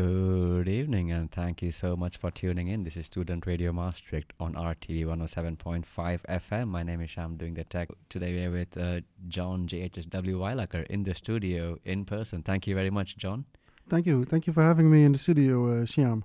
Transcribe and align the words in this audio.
Good 0.00 0.66
evening, 0.66 1.12
and 1.12 1.30
thank 1.30 1.60
you 1.60 1.70
so 1.70 1.94
much 1.94 2.16
for 2.16 2.30
tuning 2.30 2.68
in. 2.68 2.84
This 2.84 2.96
is 2.96 3.04
Student 3.04 3.46
Radio 3.46 3.70
Maastricht 3.70 4.32
on 4.40 4.54
RTV 4.54 5.04
107.5 5.04 5.84
FM. 6.26 6.68
My 6.68 6.82
name 6.82 7.02
is 7.02 7.10
Shyam, 7.10 7.36
doing 7.36 7.52
the 7.52 7.64
tech. 7.64 7.90
Today 8.08 8.32
we're 8.32 8.50
with 8.50 8.78
uh, 8.78 9.02
John 9.28 9.66
JHHW 9.68 10.36
Weilacher 10.36 10.86
in 10.86 11.02
the 11.02 11.12
studio 11.14 11.76
in 11.84 12.06
person. 12.06 12.42
Thank 12.42 12.66
you 12.66 12.74
very 12.74 12.88
much, 12.88 13.18
John. 13.18 13.44
Thank 13.90 14.06
you. 14.06 14.24
Thank 14.24 14.46
you 14.46 14.54
for 14.54 14.62
having 14.62 14.90
me 14.90 15.04
in 15.04 15.12
the 15.12 15.18
studio, 15.18 15.66
uh, 15.66 15.84
Shyam. 15.84 16.22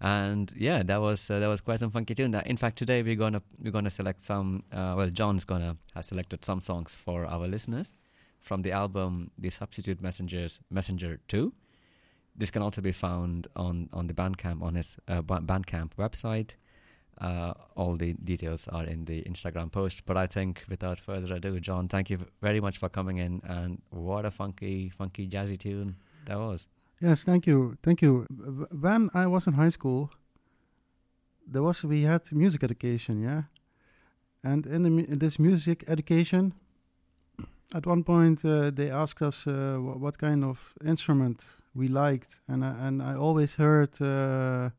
And 0.00 0.52
yeah, 0.56 0.82
that 0.82 1.00
was 1.00 1.30
uh, 1.30 1.38
that 1.38 1.46
was 1.46 1.60
quite 1.60 1.78
some 1.78 1.92
funky 1.92 2.16
tune. 2.16 2.34
In 2.34 2.56
fact, 2.56 2.76
today 2.76 3.04
we're 3.04 3.22
gonna 3.24 3.42
we're 3.62 3.70
gonna 3.70 3.92
select 3.92 4.24
some. 4.24 4.64
Uh, 4.72 4.94
well, 4.96 5.10
John's 5.10 5.44
gonna 5.44 5.76
have 5.94 6.04
selected 6.04 6.44
some 6.44 6.60
songs 6.60 6.92
for 6.92 7.24
our 7.26 7.46
listeners 7.46 7.92
from 8.40 8.62
the 8.62 8.72
album 8.72 9.30
"The 9.38 9.50
Substitute 9.50 10.02
Messengers 10.02 10.58
Messenger 10.70 11.20
2." 11.28 11.52
This 12.36 12.50
can 12.50 12.62
also 12.62 12.80
be 12.80 12.92
found 12.92 13.46
on 13.56 13.88
on 13.92 14.06
the 14.06 14.14
Bandcamp 14.14 14.62
on 14.62 14.74
his 14.74 14.96
uh, 15.08 15.22
Bandcamp 15.22 15.94
website. 15.98 16.56
Uh, 17.20 17.52
all 17.76 17.96
the 17.96 18.14
details 18.14 18.66
are 18.68 18.84
in 18.84 19.04
the 19.04 19.22
Instagram 19.22 19.70
post. 19.70 20.04
But 20.06 20.16
I 20.16 20.26
think, 20.26 20.64
without 20.68 20.98
further 20.98 21.34
ado, 21.34 21.60
John, 21.60 21.86
thank 21.86 22.10
you 22.10 22.18
very 22.40 22.60
much 22.60 22.78
for 22.78 22.88
coming 22.88 23.18
in, 23.18 23.42
and 23.44 23.80
what 23.90 24.24
a 24.24 24.30
funky, 24.30 24.88
funky 24.88 25.28
jazzy 25.28 25.58
tune 25.58 25.96
that 26.24 26.38
was. 26.38 26.66
Yes, 27.00 27.22
thank 27.22 27.46
you, 27.46 27.76
thank 27.82 28.00
you. 28.00 28.26
When 28.70 29.10
I 29.14 29.26
was 29.26 29.46
in 29.46 29.52
high 29.54 29.70
school, 29.70 30.10
there 31.46 31.62
was 31.62 31.84
we 31.84 32.02
had 32.02 32.32
music 32.32 32.64
education, 32.64 33.20
yeah, 33.22 33.42
and 34.42 34.66
in, 34.66 34.82
the, 34.82 35.12
in 35.12 35.18
this 35.18 35.38
music 35.38 35.84
education, 35.88 36.54
at 37.74 37.86
one 37.86 38.04
point 38.04 38.44
uh, 38.44 38.70
they 38.70 38.90
asked 38.90 39.22
us 39.22 39.46
uh, 39.46 39.76
what 39.78 40.18
kind 40.18 40.44
of 40.44 40.74
instrument 40.84 41.44
we 41.74 41.88
liked, 41.88 42.40
and 42.48 42.64
I, 42.64 42.86
and 42.86 43.02
I 43.02 43.14
always 43.14 43.54
heard 43.54 44.00
uh, 44.00 44.70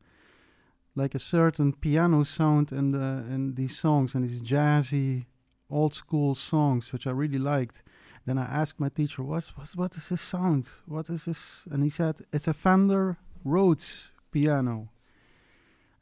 like 0.94 1.14
a 1.14 1.18
certain 1.18 1.72
piano 1.72 2.24
sound 2.24 2.72
in 2.72 2.94
in 2.94 3.54
these 3.54 3.78
songs 3.78 4.14
and 4.14 4.24
these 4.24 4.42
jazzy 4.42 5.26
old 5.70 5.94
school 5.94 6.34
songs, 6.34 6.92
which 6.92 7.06
I 7.06 7.10
really 7.10 7.38
liked. 7.38 7.82
Then 8.26 8.38
I 8.38 8.44
asked 8.44 8.80
my 8.80 8.88
teacher, 8.88 9.22
"What 9.22 9.44
what 9.56 9.70
what 9.74 9.96
is 9.96 10.08
this 10.08 10.20
sound? 10.22 10.70
What 10.86 11.10
is 11.10 11.24
this?" 11.24 11.66
And 11.70 11.82
he 11.82 11.90
said, 11.90 12.20
"It's 12.32 12.48
a 12.48 12.54
Fender 12.54 13.16
Rhodes 13.44 14.08
piano." 14.30 14.90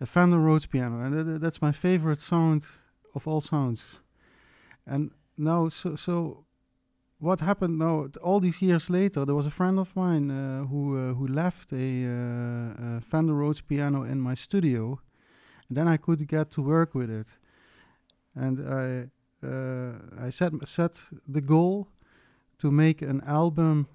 A 0.01 0.07
Fender 0.07 0.39
Rhodes 0.39 0.67
piano, 0.67 1.01
and 1.01 1.15
th- 1.15 1.41
that's 1.41 1.63
my 1.63 1.73
favorite 1.73 2.21
sound 2.21 2.67
of 3.15 3.29
all 3.29 3.41
sounds. 3.41 4.01
And 4.85 5.13
now, 5.37 5.69
so 5.69 5.97
so 5.97 6.45
what 7.23 7.39
happened 7.39 7.79
now? 7.79 8.09
All 8.21 8.41
these 8.41 8.61
years 8.61 8.91
later, 8.91 9.25
there 9.25 9.37
was 9.37 9.47
a 9.47 9.51
friend 9.51 9.79
of 9.79 9.95
mine 9.95 10.29
uh, 10.31 10.65
who 10.65 10.83
uh, 10.99 11.15
who 11.15 11.29
left 11.29 11.73
a, 11.73 11.87
uh, 12.05 12.87
a, 12.87 13.01
Fender 13.01 13.35
Rhodes 13.35 13.61
piano 13.61 14.03
in 14.03 14.19
my 14.21 14.35
studio, 14.35 15.01
and 15.69 15.77
then 15.79 15.87
I 15.87 15.99
could 15.99 16.27
get 16.27 16.51
to 16.51 16.61
work 16.63 16.97
with 16.97 17.11
it, 17.11 17.29
and 18.35 18.57
I 18.83 18.87
uh, 19.47 20.27
I 20.27 20.31
set 20.31 20.53
set 20.67 20.95
the 21.29 21.41
goal 21.41 21.87
to 22.59 22.73
make 22.73 23.03
an 23.03 23.21
album 23.25 23.87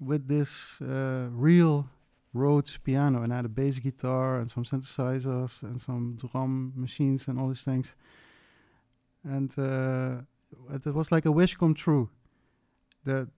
with 0.00 0.26
this 0.26 0.80
uh, 0.82 1.28
real 1.30 1.86
Rhodes 2.34 2.78
piano, 2.78 3.22
and 3.22 3.32
I 3.32 3.36
had 3.36 3.44
a 3.44 3.54
bass 3.60 3.78
guitar 3.78 4.40
and 4.40 4.50
some 4.50 4.64
synthesizers 4.64 5.62
and 5.62 5.80
some 5.80 6.18
drum 6.20 6.72
machines 6.74 7.28
and 7.28 7.38
all 7.38 7.48
these 7.48 7.62
things, 7.62 7.94
and 9.22 9.56
uh, 9.56 10.22
it 10.74 10.94
was 10.94 11.12
like 11.12 11.26
a 11.26 11.32
wish 11.32 11.54
come 11.54 11.74
true 11.74 12.10
that 13.06 13.28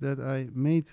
that 0.00 0.18
I 0.20 0.48
made 0.52 0.88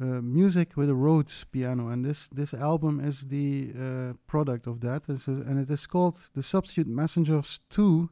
uh, 0.00 0.20
music 0.22 0.76
with 0.76 0.90
a 0.90 0.94
Rhodes 0.94 1.44
piano, 1.50 1.88
and 1.88 2.04
this 2.04 2.28
this 2.28 2.54
album 2.54 3.00
is 3.00 3.20
the 3.28 3.72
uh, 3.74 4.12
product 4.26 4.66
of 4.66 4.80
that. 4.80 5.08
and 5.08 5.58
it 5.58 5.70
is 5.70 5.86
called 5.86 6.16
the 6.34 6.42
Substitute 6.42 6.88
Messengers 6.88 7.60
Two. 7.68 8.10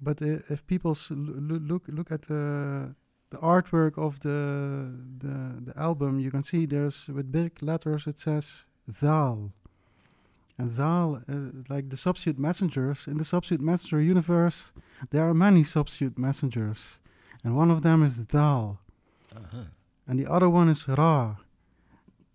But 0.00 0.22
uh, 0.22 0.38
if 0.48 0.66
people 0.66 0.96
look 1.10 1.84
look 1.88 2.10
at 2.12 2.22
the 2.22 2.94
the 3.30 3.38
artwork 3.38 3.96
of 3.96 4.20
the, 4.20 4.92
the 5.18 5.72
the 5.72 5.78
album, 5.78 6.20
you 6.20 6.30
can 6.30 6.42
see 6.42 6.66
there's 6.66 7.08
with 7.08 7.30
big 7.30 7.62
letters 7.62 8.06
it 8.06 8.18
says 8.18 8.64
Thal. 8.92 9.52
And 10.58 10.70
Thal, 10.72 11.22
uh, 11.28 11.34
like 11.68 11.88
the 11.88 11.96
substitute 11.96 12.38
messengers 12.38 13.06
in 13.06 13.16
the 13.16 13.24
substitute 13.24 13.64
messenger 13.64 14.00
universe, 14.00 14.72
there 15.10 15.26
are 15.26 15.34
many 15.34 15.64
substitute 15.64 16.18
messengers 16.18 16.99
and 17.44 17.56
one 17.56 17.70
of 17.70 17.82
them 17.82 18.02
is 18.02 18.18
Dal, 18.18 18.80
uh-huh. 19.34 19.64
and 20.06 20.18
the 20.18 20.30
other 20.30 20.48
one 20.48 20.68
is 20.68 20.86
Ra. 20.88 21.36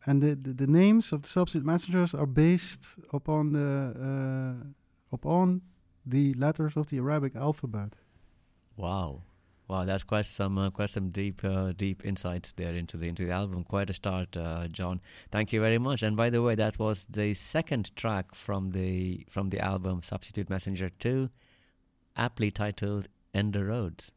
And 0.07 0.21
the, 0.21 0.35
the, 0.35 0.53
the, 0.53 0.67
names 0.67 1.11
of 1.11 1.23
the 1.23 1.29
substitute 1.29 1.65
messengers 1.65 2.13
are 2.13 2.27
based 2.27 2.95
upon 3.11 3.53
the 3.53 4.61
uh, 4.61 4.67
upon 5.11 5.61
the 6.05 6.33
letters 6.35 6.77
of 6.77 6.87
the 6.87 6.97
Arabic 6.97 7.35
alphabet. 7.35 7.93
Wow, 8.77 9.23
wow, 9.67 9.83
that's 9.85 10.03
quite 10.03 10.27
some 10.27 10.59
uh, 10.59 10.69
quite 10.69 10.91
some 10.91 11.09
deep 11.09 11.43
uh, 11.43 11.71
deep 11.71 12.05
insights 12.05 12.51
there 12.51 12.75
into 12.75 12.97
the 12.97 13.07
into 13.07 13.25
the 13.25 13.31
album. 13.31 13.63
Quite 13.63 13.89
a 13.89 13.93
start, 13.93 14.37
uh, 14.37 14.67
John. 14.67 15.01
Thank 15.31 15.51
you 15.51 15.59
very 15.59 15.79
much. 15.79 16.03
And 16.03 16.15
by 16.15 16.29
the 16.29 16.41
way, 16.43 16.53
that 16.53 16.77
was 16.77 17.05
the 17.05 17.33
second 17.33 17.95
track 17.95 18.35
from 18.35 18.71
the 18.71 19.25
from 19.27 19.49
the 19.49 19.59
album 19.59 20.03
Substitute 20.03 20.51
Messenger 20.51 20.91
Two, 20.99 21.29
aptly 22.15 22.51
titled 22.51 23.07
"End 23.33 23.53
the 23.53 23.65
Roads." 23.65 24.11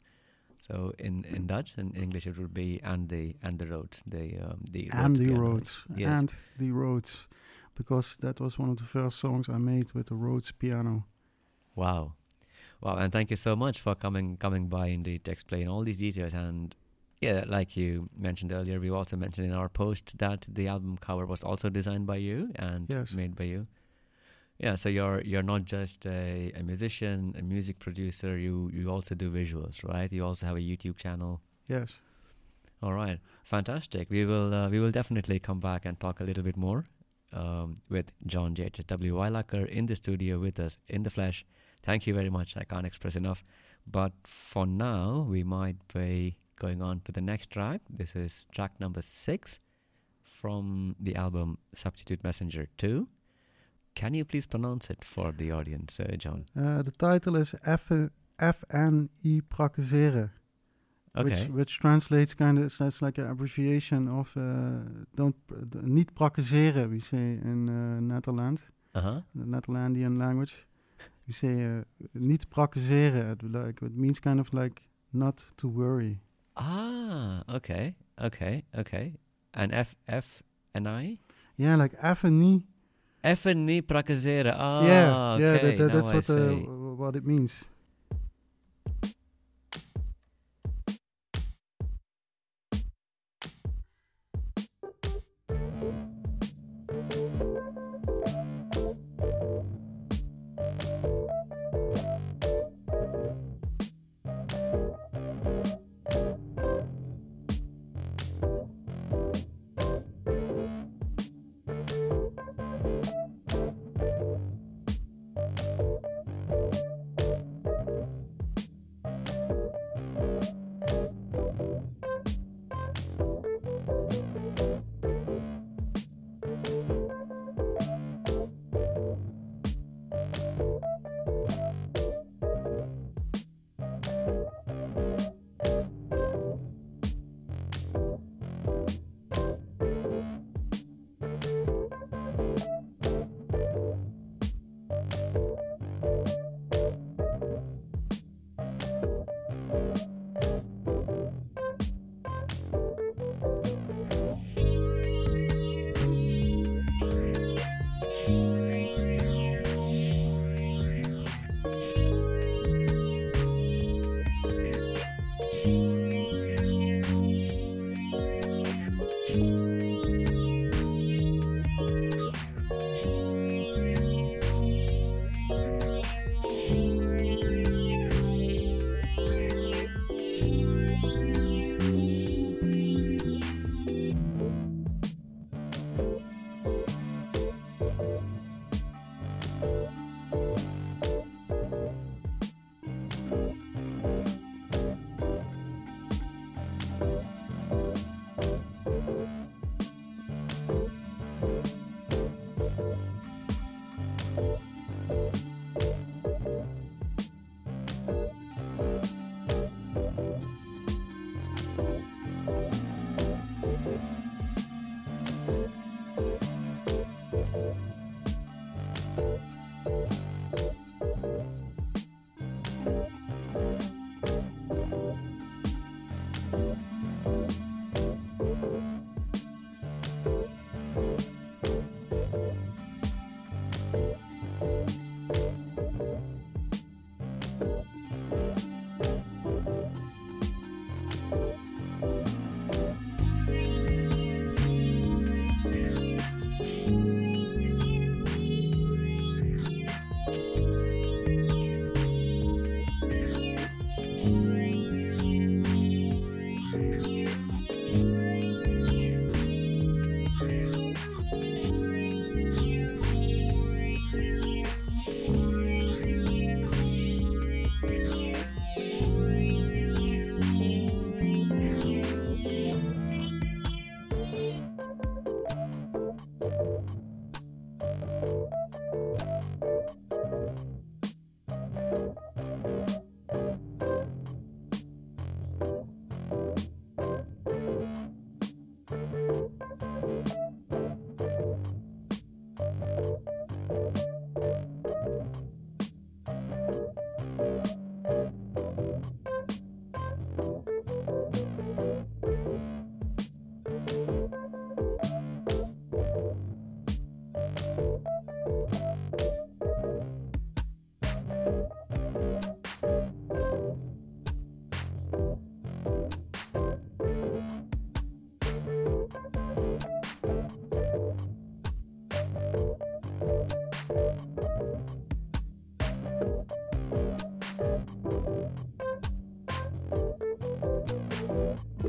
So 0.69 0.93
in, 0.99 1.25
in 1.25 1.47
Dutch 1.47 1.75
and 1.79 1.97
English 1.97 2.27
it 2.27 2.39
would 2.39 2.53
be 2.53 2.81
and 2.85 3.09
the 3.09 3.37
and 3.43 3.59
the 3.59 3.67
roads 3.67 4.03
the 4.07 4.39
um, 4.39 4.61
the 4.71 4.91
and 4.93 5.17
the 5.17 5.33
roads 5.33 5.85
yes. 5.97 6.21
and 6.21 6.35
the 6.59 6.73
roads 6.73 7.27
because 7.75 8.17
that 8.21 8.41
was 8.41 8.59
one 8.59 8.69
of 8.69 8.77
the 8.77 8.85
first 8.85 9.19
songs 9.19 9.49
I 9.49 9.57
made 9.57 9.93
with 9.93 10.09
the 10.09 10.17
Rhodes 10.17 10.53
piano. 10.53 11.07
Wow, 11.75 12.15
wow! 12.83 12.97
And 12.97 13.13
thank 13.13 13.31
you 13.31 13.37
so 13.37 13.57
much 13.57 13.81
for 13.81 13.95
coming 13.95 14.37
coming 14.37 14.69
by 14.69 14.89
indeed 14.89 15.25
to 15.25 15.31
explain 15.31 15.69
all 15.69 15.83
these 15.83 15.99
details 15.99 16.35
and. 16.35 16.77
Yeah, 17.21 17.43
like 17.49 17.77
you 17.77 18.09
mentioned 18.17 18.53
earlier, 18.53 18.79
we 18.79 18.91
also 18.91 19.17
mentioned 19.17 19.49
in 19.49 19.53
our 19.53 19.69
post 19.69 20.19
that 20.19 20.47
the 20.49 20.69
album 20.69 20.97
cover 20.99 21.27
was 21.27 21.43
also 21.43 21.69
designed 21.69 22.07
by 22.07 22.15
you 22.15 22.53
and 22.55 22.87
yes. 22.89 23.13
made 23.13 23.35
by 23.35 23.43
you. 23.43 23.67
Yeah, 24.59 24.75
so 24.75 24.89
you're 24.89 25.23
you're 25.23 25.45
not 25.45 25.65
just 25.65 26.05
a, 26.07 26.53
a 26.57 26.63
musician, 26.63 27.35
a 27.39 27.43
music 27.43 27.79
producer. 27.79 28.37
You 28.37 28.71
you 28.73 28.91
also 28.91 29.15
do 29.15 29.31
visuals, 29.31 29.85
right? 29.85 30.13
You 30.13 30.25
also 30.25 30.47
have 30.47 30.57
a 30.57 30.61
YouTube 30.61 30.97
channel. 30.97 31.41
Yes. 31.69 31.99
All 32.83 32.93
right, 32.93 33.19
fantastic. 33.45 34.11
We 34.11 34.25
will 34.25 34.53
uh, 34.55 34.69
we 34.69 34.81
will 34.81 34.91
definitely 34.91 35.39
come 35.39 35.61
back 35.61 35.85
and 35.85 35.99
talk 35.99 36.21
a 36.21 36.25
little 36.25 36.45
bit 36.45 36.57
more 36.57 36.85
um, 37.33 37.77
with 37.89 38.13
John 38.27 38.55
JHHW 38.55 39.13
Weilacher 39.13 39.67
in 39.69 39.87
the 39.87 39.97
studio 39.97 40.39
with 40.39 40.59
us 40.59 40.79
in 40.89 41.03
the 41.03 41.11
flesh. 41.11 41.45
Thank 41.83 42.07
you 42.07 42.15
very 42.15 42.31
much. 42.31 42.57
I 42.57 42.65
can't 42.65 42.87
express 42.87 43.17
enough. 43.17 43.45
But 43.87 44.13
for 44.25 44.67
now, 44.67 45.27
we 45.29 45.45
might 45.45 45.77
be 45.93 46.37
going 46.57 46.83
on 46.83 47.01
to 47.05 47.13
the 47.13 47.21
next 47.21 47.51
track. 47.51 47.81
This 47.89 48.17
is 48.17 48.47
track 48.53 48.73
number 48.81 49.01
six 49.03 49.61
from 50.23 50.97
the 51.01 51.17
album 51.17 51.59
Substitute 51.75 52.23
Messenger 52.23 52.69
2. 52.77 53.09
Can 53.99 54.15
you 54.15 54.25
please 54.25 54.47
pronounce 54.47 54.91
it 54.91 55.05
for 55.05 55.33
the 55.33 55.51
audience, 55.51 55.99
uh, 55.99 56.17
John? 56.17 56.45
Uh, 56.57 56.83
the 56.83 56.93
title 56.93 57.35
is 57.35 57.53
FNI 57.65 59.43
Praktiseren. 59.49 60.31
Okay. 61.17 61.31
Which, 61.31 61.49
which 61.49 61.79
translates 61.81 62.33
kind 62.35 62.59
of 62.59 62.81
as 62.81 63.03
like 63.03 63.19
an 63.19 63.29
abbreviation 63.29 64.07
of 64.07 64.37
uh, 64.37 64.85
don't 65.17 65.35
niet 65.83 66.15
praktiseren, 66.15 66.91
we 66.91 67.01
say 67.01 67.41
in 67.43 67.69
uh, 67.69 67.99
Netherlands, 68.01 68.63
uh-huh. 68.95 69.23
the 69.35 69.45
Netherlandian 69.45 70.17
language. 70.17 70.55
We 71.27 71.33
say 71.33 71.65
uh, 71.65 71.83
niet 72.13 72.49
praktiseren. 72.49 73.37
Like, 73.43 73.85
it 73.85 73.97
means 73.97 74.21
kind 74.21 74.39
of 74.39 74.53
like 74.53 74.81
not 75.11 75.45
to 75.57 75.69
worry. 75.69 76.21
Ah, 76.55 77.43
okay, 77.49 77.97
okay, 78.17 78.63
okay. 78.79 79.15
And 79.51 79.73
F 79.73 79.97
F 80.07 80.45
and 80.73 80.87
I? 80.87 81.19
Yeah, 81.57 81.75
like 81.75 81.97
FNI 82.01 82.63
Niet 83.65 83.87
praktiseren. 83.87 84.57
Ah, 84.57 84.85
yeah, 84.85 85.35
okay. 85.35 85.47
yeah, 85.47 85.63
that, 85.63 85.77
that, 85.77 85.93
that's 85.93 86.29
what, 86.29 86.39
uh, 86.39 86.97
what 86.97 87.15
it 87.15 87.25
means. 87.25 87.65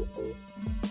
Socorro. 0.10 0.89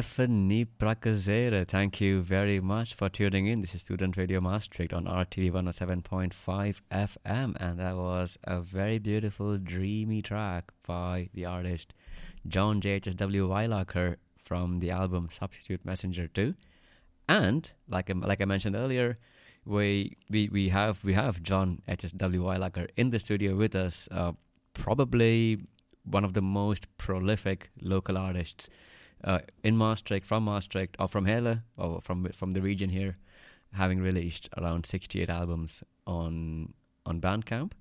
Effeni 0.00 0.66
Prakazera, 0.78 1.68
thank 1.68 2.00
you 2.00 2.22
very 2.22 2.58
much 2.58 2.94
for 2.94 3.10
tuning 3.10 3.46
in. 3.46 3.60
This 3.60 3.74
is 3.74 3.82
Student 3.82 4.16
Radio 4.16 4.40
Maastricht 4.40 4.94
on 4.94 5.04
RTV 5.04 5.52
107.5 5.52 6.80
FM, 6.90 7.54
and 7.60 7.78
that 7.78 7.96
was 7.96 8.38
a 8.44 8.62
very 8.62 8.98
beautiful, 8.98 9.58
dreamy 9.58 10.22
track 10.22 10.72
by 10.86 11.28
the 11.34 11.44
artist 11.44 11.92
John 12.48 12.80
JHHW 12.80 13.46
Weilacher 13.46 14.16
from 14.42 14.78
the 14.78 14.90
album 14.90 15.28
Substitute 15.30 15.84
Messenger 15.84 16.28
2. 16.28 16.54
And 17.28 17.70
like 17.86 18.10
like 18.14 18.40
I 18.40 18.46
mentioned 18.46 18.76
earlier, 18.76 19.18
we 19.66 20.16
we 20.30 20.48
we 20.48 20.70
have 20.70 21.04
we 21.04 21.12
have 21.12 21.42
John 21.42 21.82
HSW 21.86 22.40
Weilacher 22.48 22.88
in 22.96 23.10
the 23.10 23.18
studio 23.18 23.54
with 23.54 23.74
us. 23.74 24.08
Uh, 24.10 24.32
probably 24.72 25.58
one 26.04 26.24
of 26.24 26.32
the 26.32 26.40
most 26.40 26.86
prolific 26.96 27.70
local 27.82 28.16
artists 28.16 28.70
uh, 29.24 29.38
in 29.62 29.76
Maastricht, 29.76 30.26
from 30.26 30.44
Maastricht, 30.44 30.96
or 30.98 31.08
from 31.08 31.24
Helle, 31.26 31.62
or 31.76 32.00
from 32.00 32.24
from 32.32 32.52
the 32.52 32.60
region 32.60 32.90
here, 32.90 33.16
having 33.72 34.00
released 34.02 34.48
around 34.56 34.86
68 34.86 35.28
albums 35.30 35.82
on 36.06 36.72
on 37.04 37.20
Bandcamp. 37.20 37.72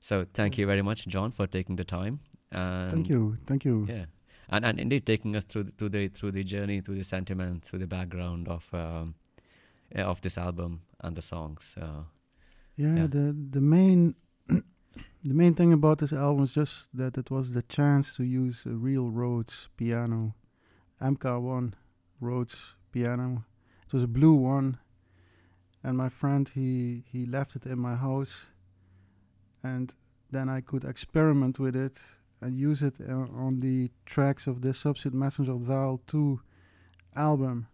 So 0.00 0.24
thank 0.34 0.56
you 0.58 0.66
very 0.66 0.82
much, 0.82 1.06
John, 1.06 1.32
for 1.32 1.46
taking 1.46 1.76
the 1.76 1.84
time. 1.84 2.20
And 2.52 2.90
thank 2.90 3.08
you, 3.08 3.36
thank 3.46 3.64
you. 3.64 3.86
Yeah, 3.88 4.06
and 4.48 4.64
and 4.64 4.78
indeed 4.80 5.04
taking 5.06 5.36
us 5.36 5.44
through 5.44 5.64
the, 5.64 5.72
through 5.72 5.90
the 5.90 6.08
through 6.08 6.32
the 6.32 6.44
journey, 6.44 6.80
through 6.80 6.96
the 6.98 7.04
sentiment, 7.04 7.64
through 7.64 7.80
the 7.80 7.86
background 7.88 8.48
of 8.48 8.70
um, 8.72 9.14
of 9.94 10.20
this 10.20 10.38
album 10.38 10.80
and 11.00 11.16
the 11.16 11.22
songs. 11.22 11.76
Uh, 11.80 12.04
Yeah, 12.78 12.96
Yeah. 12.96 13.08
the 13.10 13.34
the 13.52 13.60
main 13.60 14.14
the 15.28 15.34
main 15.34 15.54
thing 15.54 15.72
about 15.72 15.98
this 15.98 16.12
album 16.12 16.44
is 16.44 16.52
just 16.56 16.88
that 16.98 17.16
it 17.16 17.30
was 17.30 17.50
the 17.50 17.62
chance 17.62 18.14
to 18.16 18.22
use 18.22 18.64
a 18.70 18.74
real 18.74 19.10
Rhodes 19.10 19.68
piano, 19.76 20.34
MK1 21.00 21.72
Rhodes 22.20 22.56
piano. 22.92 23.44
It 23.86 23.92
was 23.92 24.02
a 24.02 24.08
blue 24.08 24.34
one, 24.34 24.78
and 25.82 25.96
my 25.96 26.08
friend 26.08 26.48
he 26.48 27.04
he 27.12 27.26
left 27.26 27.56
it 27.56 27.66
in 27.66 27.78
my 27.78 27.94
house, 27.96 28.34
and 29.62 29.94
then 30.30 30.48
I 30.48 30.60
could 30.60 30.84
experiment 30.84 31.58
with 31.58 31.76
it 31.76 31.98
and 32.40 32.58
use 32.58 32.82
it 32.82 32.94
uh, 33.00 33.12
on 33.46 33.60
the 33.60 33.90
tracks 34.04 34.46
of 34.46 34.60
the 34.60 34.72
Substitute 34.74 35.14
Messenger 35.14 35.52
of 35.52 35.66
Thal 35.66 36.00
2 36.06 36.40
album. 37.14 37.66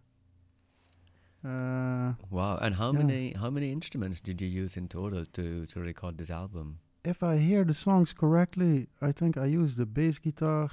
Uh, 1.45 2.13
Wow. 2.29 2.57
And 2.61 2.75
how 2.75 2.91
Yeah. 2.93 2.99
many 2.99 3.33
how 3.33 3.49
many 3.49 3.71
instruments 3.71 4.21
did 4.21 4.41
you 4.41 4.47
use 4.63 4.77
in 4.79 4.87
total 4.87 5.25
to 5.25 5.65
to 5.65 5.79
record 5.81 6.17
this 6.17 6.29
album? 6.29 6.79
if 7.05 7.21
I 7.21 7.37
hear 7.37 7.65
the 7.65 7.73
songs 7.73 8.13
correctly, 8.13 8.87
I 9.01 9.11
think 9.11 9.35
I 9.37 9.45
used 9.45 9.75
the 9.75 9.85
bass 9.85 10.19
guitar, 10.19 10.69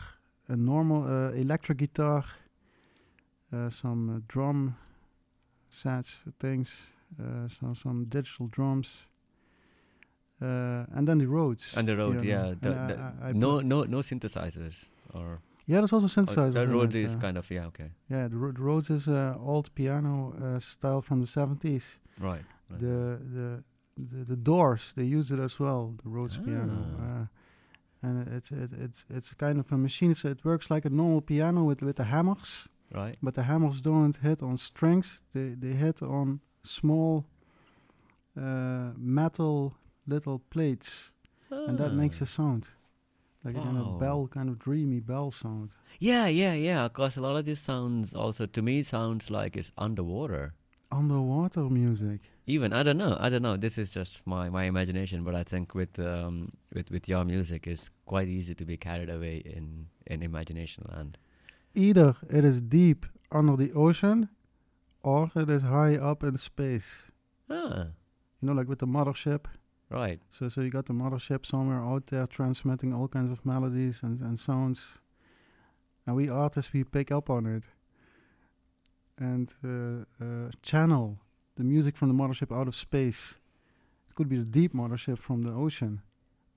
a 0.48 0.54
normal 0.56 1.02
uh, 1.02 1.32
electric 1.32 1.78
guitar, 1.78 2.24
some 3.70 4.16
uh, 4.16 4.20
drum 4.28 4.76
sets, 5.68 6.18
things, 6.38 6.80
uh, 7.20 7.48
some 7.48 7.74
some 7.74 8.04
digital 8.08 8.46
drums, 8.48 9.06
uh, 10.42 10.84
and 10.96 11.06
then 11.06 11.18
the 11.18 11.26
Rhodes. 11.26 11.72
And 11.76 11.86
the 11.88 11.96
Rhodes, 11.96 12.22
piano. 12.22 12.48
yeah. 12.48 12.54
The, 12.60 12.70
the, 12.70 13.14
I- 13.22 13.28
I- 13.28 13.32
no 13.32 13.60
no 13.60 13.84
no 13.84 13.98
synthesizers 14.02 14.88
or 15.14 15.40
yeah, 15.66 15.78
there's 15.80 15.92
also 15.92 16.06
oh, 16.06 16.22
synthesizers. 16.22 16.52
the 16.54 16.62
in 16.62 16.70
Rhodes 16.72 16.94
is 16.94 17.14
uh, 17.16 17.20
kind 17.20 17.36
of 17.38 17.50
yeah 17.50 17.66
okay 17.66 17.90
yeah, 18.10 18.28
the, 18.28 18.36
Ro- 18.36 18.52
the 18.52 18.62
Rhodes 18.62 18.90
is 18.90 19.06
uh, 19.08 19.34
old 19.38 19.74
piano 19.74 20.34
uh, 20.42 20.58
style 20.60 21.02
from 21.02 21.20
the 21.20 21.26
70s. 21.26 21.98
right. 22.18 22.42
right. 22.70 22.80
the 22.80 23.18
the 23.34 23.62
the, 23.96 24.24
the 24.24 24.36
doors 24.36 24.92
they 24.96 25.04
use 25.04 25.30
it 25.30 25.38
as 25.38 25.58
well 25.60 25.94
the 26.02 26.08
Rhodes 26.08 26.36
piano 26.38 26.86
Ah. 26.98 27.04
uh, 27.22 27.26
and 28.02 28.28
it's 28.28 28.50
it, 28.50 28.70
it's 28.72 29.04
it's 29.10 29.34
kind 29.34 29.58
of 29.58 29.70
a 29.72 29.76
machine 29.76 30.14
so 30.14 30.28
it 30.28 30.42
works 30.44 30.70
like 30.70 30.86
a 30.86 30.90
normal 30.90 31.20
piano 31.20 31.64
with 31.64 31.82
with 31.82 31.96
the 31.96 32.04
hammers 32.04 32.66
right. 32.94 33.16
but 33.22 33.34
the 33.34 33.42
hammers 33.42 33.80
don't 33.80 34.16
hit 34.16 34.42
on 34.42 34.56
strings 34.56 35.20
they 35.34 35.54
they 35.62 35.74
hit 35.74 36.02
on 36.02 36.40
small 36.62 37.24
uh, 38.36 38.90
metal 38.96 39.74
little 40.06 40.38
plates 40.50 41.12
and 41.50 41.78
that 41.78 41.92
makes 41.92 42.20
Ah. 42.20 42.24
a 42.24 42.26
sound 42.26 42.68
like 43.44 43.56
a 43.56 43.60
kind 43.62 43.78
of 43.78 43.98
bell 43.98 44.28
kind 44.28 44.48
of 44.48 44.58
dreamy 44.58 45.00
bell 45.00 45.30
sound 45.30 45.70
Yeah, 45.98 46.26
yeah, 46.28 46.54
yeah. 46.54 46.88
Because 46.88 47.16
a 47.16 47.22
lot 47.22 47.36
of 47.36 47.44
these 47.44 47.58
sounds 47.60 48.14
also 48.14 48.46
to 48.46 48.62
me 48.62 48.82
sounds 48.82 49.30
like 49.30 49.56
it's 49.56 49.72
underwater. 49.78 50.52
underwater 50.92 51.68
music 51.70 52.20
Even 52.46 52.72
I 52.72 52.82
don't 52.82 52.98
know. 52.98 53.16
I 53.20 53.28
don't 53.30 53.42
know. 53.42 53.56
This 53.56 53.78
is 53.78 53.94
just 53.94 54.26
my, 54.26 54.50
my 54.50 54.64
imagination, 54.64 55.22
but 55.24 55.34
I 55.34 55.44
think 55.44 55.74
with 55.74 55.98
um 55.98 56.50
with 56.74 56.90
with 56.90 57.08
your 57.08 57.24
music, 57.24 57.66
it's 57.66 57.90
quite 58.06 58.28
easy 58.38 58.54
to 58.54 58.64
be 58.64 58.76
carried 58.76 59.10
away 59.10 59.36
in 59.56 59.86
in 60.06 60.22
imagination 60.22 60.84
land. 60.94 61.16
Either 61.74 62.16
it 62.28 62.44
is 62.44 62.60
deep 62.60 63.06
under 63.32 63.56
the 63.56 63.72
ocean 63.72 64.28
or 65.02 65.30
it 65.34 65.48
is 65.48 65.62
high 65.62 65.96
up 65.96 66.22
in 66.22 66.36
space 66.36 67.04
Ah, 67.48 67.86
you 68.40 68.46
know, 68.46 68.52
like 68.52 68.68
with 68.68 68.78
the 68.78 68.86
mothership. 68.86 69.46
right. 69.90 70.20
So, 70.30 70.48
so 70.48 70.60
you 70.60 70.70
got 70.70 70.86
the 70.86 70.92
mothership 70.92 71.44
somewhere 71.44 71.82
out 71.82 72.06
there 72.08 72.26
transmitting 72.26 72.92
all 72.94 73.08
kinds 73.08 73.30
of 73.32 73.44
melodies 73.44 74.02
and, 74.02 74.20
and 74.20 74.38
sounds, 74.38 74.98
and 76.06 76.14
we 76.16 76.28
artists 76.28 76.72
we 76.72 76.84
pick 76.84 77.10
up 77.10 77.28
on 77.28 77.46
it 77.46 77.64
and 79.18 79.52
uh, 79.64 80.24
uh, 80.24 80.50
channel 80.62 81.18
the 81.56 81.64
music 81.64 81.96
from 81.96 82.08
the 82.08 82.14
mothership 82.14 82.56
out 82.56 82.68
of 82.68 82.74
space. 82.74 83.34
It 84.08 84.14
could 84.14 84.28
be 84.28 84.36
the 84.38 84.44
deep 84.60 84.72
mothership 84.74 85.18
from 85.18 85.42
the 85.42 85.50
ocean, 85.52 86.00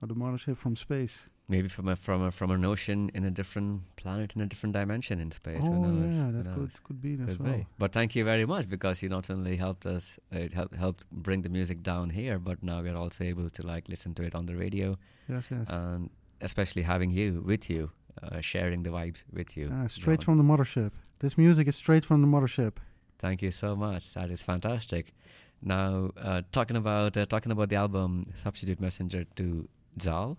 or 0.02 0.08
the 0.08 0.16
mothership 0.16 0.58
from 0.58 0.76
space. 0.76 1.26
Maybe 1.50 1.68
from 1.68 1.90
a 1.90 1.96
from 1.98 2.22
a 2.22 2.32
from 2.32 2.52
an 2.52 2.64
ocean 2.64 3.12
in 3.14 3.26
a 3.26 3.30
different 3.32 3.82
planet 3.98 4.34
in 4.36 4.42
a 4.42 4.46
different 4.46 4.74
dimension 4.74 5.20
in 5.20 5.30
space. 5.32 5.66
oh 5.68 5.74
Who 5.74 5.92
knows? 5.92 6.16
yeah, 6.16 6.32
that 6.32 6.56
could 6.56 6.84
could 6.86 7.02
be 7.02 7.14
as 7.22 7.28
Could 7.28 7.40
well. 7.42 7.54
be. 7.58 7.66
But 7.78 7.92
thank 7.92 8.16
you 8.16 8.24
very 8.24 8.46
much 8.46 8.70
because 8.70 9.04
you 9.04 9.10
not 9.10 9.30
only 9.30 9.58
helped 9.58 9.86
us, 9.86 10.18
uh, 10.34 10.40
it 10.40 10.54
helped 10.54 10.76
helped 10.76 11.06
bring 11.12 11.42
the 11.42 11.50
music 11.50 11.84
down 11.84 12.12
here, 12.12 12.40
but 12.40 12.64
now 12.64 12.82
we're 12.82 12.96
also 12.96 13.26
able 13.26 13.50
to 13.50 13.62
like 13.68 13.90
listen 13.90 14.14
to 14.16 14.24
it 14.24 14.34
on 14.36 14.46
the 14.46 14.56
radio, 14.56 14.98
Yes, 15.28 15.48
yes. 15.52 15.68
and 15.70 16.10
especially 16.40 16.84
having 16.84 17.12
you 17.12 17.42
with 17.46 17.70
you, 17.70 17.92
uh, 18.24 18.40
sharing 18.40 18.84
the 18.84 18.90
vibes 18.92 19.26
with 19.34 19.58
you. 19.58 19.70
Ah, 19.74 19.88
straight 19.88 20.20
John. 20.22 20.26
from 20.26 20.38
the 20.38 20.44
mothership. 20.54 20.92
This 21.20 21.38
music 21.38 21.68
is 21.68 21.76
straight 21.76 22.06
from 22.06 22.22
the 22.22 22.28
mothership. 22.28 22.74
Thank 23.20 23.42
you 23.42 23.52
so 23.52 23.76
much. 23.76 24.14
That 24.14 24.30
is 24.32 24.42
fantastic. 24.42 25.14
Now, 25.62 26.12
uh, 26.18 26.42
talking 26.54 26.78
about 26.78 27.18
uh, 27.18 27.26
talking 27.26 27.52
about 27.52 27.68
the 27.70 27.76
album 27.76 28.24
"Substitute 28.44 28.80
Messenger" 28.80 29.26
to 29.36 29.68
Zal, 30.02 30.38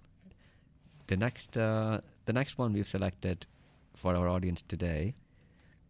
the 1.06 1.16
next 1.16 1.56
uh, 1.56 2.00
the 2.26 2.32
next 2.32 2.58
one 2.58 2.72
we've 2.72 2.88
selected 2.88 3.46
for 3.94 4.14
our 4.16 4.28
audience 4.28 4.62
today 4.62 5.14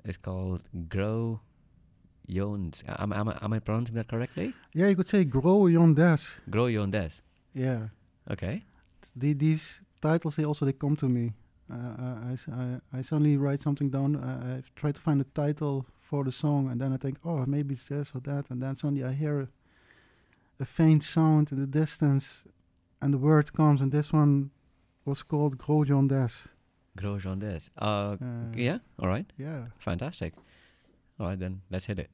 is 0.05 0.17
called 0.17 0.63
"Grow 0.89 1.41
Yons." 2.29 2.83
Am, 2.87 3.13
am, 3.13 3.29
I- 3.29 3.39
am 3.43 3.53
I 3.53 3.59
pronouncing 3.61 3.95
that 3.97 4.09
correctly? 4.09 4.55
Yeah, 4.73 4.89
you 4.89 4.97
could 4.97 5.09
say 5.09 5.25
grow 5.25 5.67
yon 5.67 5.95
des. 5.95 6.19
"Grow 6.51 6.67
Yondes." 6.67 7.23
Yeah. 7.55 7.89
Okay. 8.31 8.65
the, 9.17 9.33
these 9.35 9.81
titles 10.01 10.37
they 10.37 10.45
also 10.45 10.65
they 10.65 10.73
come 10.73 10.97
to 10.97 11.09
me 11.09 11.33
uh, 11.71 11.75
I, 11.77 12.37
I 12.51 12.63
I- 12.63 12.99
I 12.99 13.03
suddenly 13.03 13.37
write 13.37 13.61
something 13.63 13.91
down 13.91 14.17
uh, 14.17 14.57
i 14.59 14.63
try 14.81 14.93
to 14.93 15.01
find 15.01 15.21
a 15.21 15.25
title 15.35 15.85
for 16.01 16.25
the 16.25 16.33
song 16.33 16.71
and 16.71 16.81
then 16.81 16.93
i 16.93 16.97
think 16.97 17.19
oh 17.25 17.45
maybe 17.47 17.75
it's 17.75 17.85
this 17.85 18.13
or 18.15 18.21
that 18.23 18.51
and 18.51 18.61
then 18.63 18.75
suddenly 18.77 19.05
i 19.05 19.13
hear 19.13 19.41
a, 19.41 19.49
a 20.61 20.65
faint 20.65 21.03
sound 21.03 21.53
in 21.53 21.61
the 21.61 21.67
distance 21.67 22.45
and 23.01 23.13
the 23.15 23.19
word 23.19 23.53
comes 23.53 23.81
and 23.83 23.93
this 23.93 24.11
one 24.13 24.51
was 25.05 25.23
called 25.23 25.59
Gros 25.59 25.89
John 25.89 26.09
Des. 26.09 26.49
"Grow 26.97 27.17
Yondes." 27.19 27.71
Uh, 27.77 28.17
Uh, 28.21 28.53
yeah. 28.57 28.79
All 28.99 29.09
right. 29.09 29.27
yeah 29.39 29.67
Fantastic. 29.79 30.35
All 31.19 31.27
right 31.29 31.39
then. 31.39 31.61
Let's 31.71 31.87
hit 31.87 31.99
it. 31.99 32.11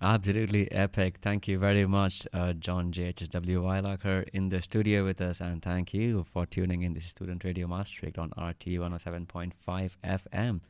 Absolutely 0.00 0.70
epic. 0.72 1.18
Thank 1.22 1.48
you 1.48 1.58
very 1.58 1.86
much, 1.86 2.26
uh, 2.34 2.52
John 2.52 2.92
JHHW 2.92 3.62
Weilacher 3.62 4.28
in 4.34 4.50
the 4.50 4.60
studio 4.60 5.04
with 5.04 5.22
us, 5.22 5.40
and 5.40 5.62
thank 5.62 5.94
you 5.94 6.22
for 6.22 6.44
tuning 6.44 6.82
in. 6.82 6.92
This 6.92 7.04
is 7.04 7.10
Student 7.12 7.44
Radio 7.44 7.66
Maastricht 7.66 8.18
on 8.18 8.28
RT 8.36 8.66
107.5 8.66 9.96
FM. 10.04 10.60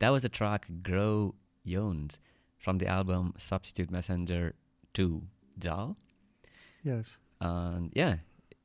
That 0.00 0.08
was 0.08 0.22
the 0.22 0.28
track 0.28 0.66
Grow 0.82 1.36
Jones 1.64 2.18
from 2.58 2.78
the 2.78 2.88
album 2.88 3.34
Substitute 3.36 3.88
Messenger 3.88 4.56
2 4.94 5.22
Dal. 5.56 5.96
Yes. 6.82 7.18
And 7.40 7.92
yeah, 7.94 8.16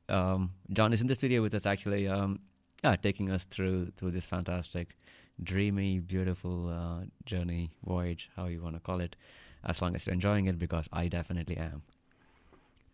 um, 0.08 0.50
John 0.72 0.92
is 0.92 1.00
in 1.00 1.06
the 1.06 1.14
studio 1.14 1.42
with 1.42 1.54
us 1.54 1.64
actually, 1.64 2.08
um, 2.08 2.40
yeah, 2.82 2.96
taking 2.96 3.30
us 3.30 3.44
through 3.44 3.92
through 3.96 4.10
this 4.10 4.24
fantastic, 4.24 4.96
dreamy, 5.40 6.00
beautiful 6.00 6.68
uh, 6.68 7.04
journey, 7.24 7.70
voyage, 7.84 8.30
how 8.34 8.46
you 8.46 8.60
want 8.60 8.74
to 8.74 8.80
call 8.80 8.98
it 8.98 9.14
as 9.68 9.82
long 9.82 9.94
as 9.94 10.06
you're 10.06 10.14
enjoying 10.14 10.46
it, 10.46 10.58
because 10.58 10.88
I 10.92 11.08
definitely 11.08 11.56
am. 11.56 11.82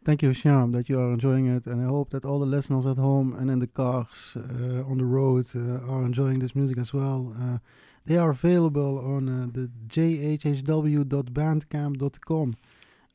Thank 0.05 0.23
you, 0.23 0.33
Shyam, 0.33 0.73
that 0.73 0.89
you 0.91 1.01
are 1.01 1.13
enjoying 1.13 1.47
it, 1.47 1.67
and 1.67 1.81
I 1.81 1.87
hope 1.89 2.11
that 2.11 2.27
all 2.27 2.39
the 2.39 2.45
listeners 2.45 2.85
at 2.85 2.99
home 2.99 3.35
and 3.39 3.51
in 3.51 3.61
the 3.61 3.67
cars, 3.67 4.37
uh, 4.37 4.85
on 4.91 4.99
the 4.99 5.07
road, 5.07 5.47
uh, 5.57 5.81
are 5.91 6.05
enjoying 6.05 6.41
this 6.41 6.55
music 6.55 6.77
as 6.77 6.93
well. 6.93 7.35
Uh, 7.41 7.57
they 8.05 8.19
are 8.19 8.29
available 8.29 8.99
on 8.99 9.31
uh, 9.31 9.47
the 9.51 9.71
jhhw.bandcamp.com. 9.89 12.55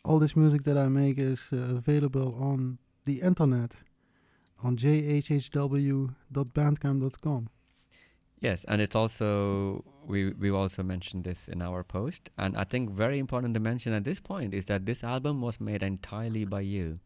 All 0.03 0.17
this 0.17 0.35
music 0.35 0.63
that 0.63 0.79
I 0.79 0.87
make 0.87 1.19
is 1.19 1.49
uh, 1.53 1.57
available 1.57 2.35
on 2.41 2.79
the 3.05 3.21
internet 3.21 3.75
on 4.63 4.77
jhhw.bandcamp.com. 4.77 7.49
Yes, 8.41 8.63
and 8.65 8.81
it's 8.81 8.95
also 8.95 9.83
we 10.07 10.31
we 10.31 10.49
also 10.49 10.81
mentioned 10.83 11.23
this 11.23 11.47
in 11.47 11.61
our 11.61 11.83
post, 11.83 12.29
and 12.37 12.55
I 12.55 12.63
think 12.63 12.89
very 12.89 13.19
important 13.19 13.53
to 13.55 13.59
mention 13.59 13.93
at 13.93 14.03
this 14.05 14.19
point 14.19 14.53
is 14.53 14.65
that 14.65 14.85
this 14.85 15.03
album 15.03 15.41
was 15.41 15.59
made 15.59 15.83
entirely 15.83 16.45
by 16.45 16.61
you. 16.61 16.99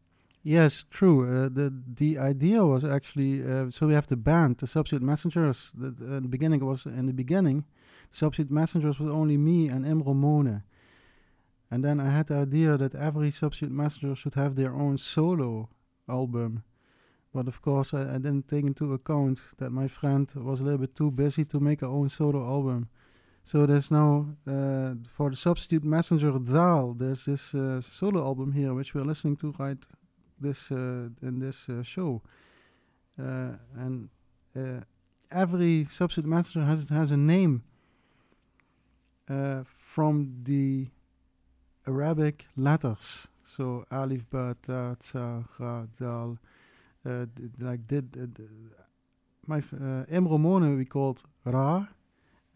Yes, 0.44 0.86
true. 0.92 1.24
Uh, 1.24 1.50
the 1.50 1.74
the 1.96 2.20
idea 2.20 2.64
was 2.66 2.84
actually 2.84 3.42
uh, 3.42 3.72
so 3.72 3.88
we 3.88 3.94
have 3.94 4.08
the 4.08 4.18
band, 4.18 4.58
the 4.58 4.68
Substitute 4.68 5.02
Messengers. 5.02 5.72
The, 5.74 5.88
uh, 5.88 6.20
the 6.20 6.28
beginning 6.28 6.64
was 6.66 6.86
in 6.86 7.08
the 7.08 7.14
beginning, 7.14 7.66
Substitute 8.12 8.52
Messengers 8.52 9.00
was 9.00 9.10
only 9.10 9.38
me 9.38 9.68
and 9.70 9.86
Imro 9.86 10.16
Mone. 10.16 10.62
And 11.72 11.84
then 11.84 12.00
I 12.00 12.12
had 12.12 12.28
the 12.28 12.36
idea 12.36 12.78
that 12.78 12.94
every 12.94 13.32
Substitute 13.32 13.72
Messenger 13.72 14.16
should 14.16 14.36
have 14.36 14.56
their 14.56 14.74
own 14.74 15.00
solo 15.00 15.70
album 16.08 16.64
but 17.34 17.48
of 17.48 17.62
course, 17.62 17.94
I, 17.94 18.02
I, 18.02 18.18
didn't 18.18 18.48
take 18.48 18.66
into 18.66 18.94
account 18.94 19.40
that 19.58 19.72
my 19.72 19.88
friend 19.88 20.30
was 20.36 20.60
a 20.60 20.64
little 20.64 20.80
bit 20.80 20.96
too 20.96 21.12
busy 21.12 21.46
to 21.46 21.60
make 21.60 21.82
her 21.82 21.88
own 21.88 22.10
solo 22.10 22.46
album. 22.46 22.90
So 23.44 23.66
there's 23.66 23.92
now, 23.92 24.28
uh, 24.48 24.94
for 25.10 25.30
the 25.32 25.36
substitute 25.36 25.84
messenger 25.84 26.32
Daal, 26.32 26.94
there's 26.94 27.26
this 27.26 27.54
uh, 27.54 27.82
solo 27.82 28.24
album 28.24 28.54
here, 28.54 28.74
which 28.74 28.94
we're 28.94 29.04
listening 29.04 29.36
to 29.38 29.54
right 29.60 29.78
this 30.40 30.72
uh, 30.72 31.10
in 31.22 31.40
this 31.40 31.68
uh, 31.70 31.84
show. 31.84 32.22
Uh, 33.20 33.54
and 33.76 34.10
uh, 34.56 34.82
every 35.32 35.88
substitute 35.90 36.30
messenger 36.30 36.66
has 36.66 36.90
has 36.90 37.12
a 37.12 37.18
name 37.18 37.64
from 39.66 40.44
the 40.44 40.88
Arabic 41.88 42.46
letters. 42.56 43.28
So 43.44 43.86
Alif, 43.92 44.30
Ba, 44.30 44.56
Ta, 44.62 45.44
Ra, 45.60 45.86
Dal. 46.00 46.38
Uh, 47.06 47.26
like 47.60 47.86
did 47.88 48.16
uh, 48.18 48.44
my 49.46 49.58
uh, 49.58 50.06
Imro 50.10 50.40
Mone 50.40 50.78
we 50.78 50.86
called 50.86 51.24
Ra, 51.44 51.88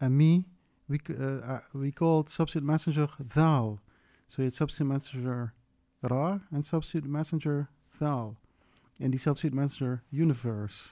and 0.00 0.16
me 0.16 0.44
we 0.88 1.00
uh, 1.10 1.58
we 1.74 1.92
called 1.92 2.30
substitute 2.30 2.64
messenger 2.64 3.08
Thal. 3.28 3.80
So 4.26 4.42
it's 4.42 4.56
substitute 4.56 4.86
messenger 4.86 5.52
Ra 6.02 6.40
and 6.50 6.64
substitute 6.64 7.04
messenger 7.04 7.68
Thal, 7.98 8.36
and 9.00 9.12
the 9.12 9.18
substitute 9.18 9.54
messenger 9.54 10.02
universe. 10.10 10.88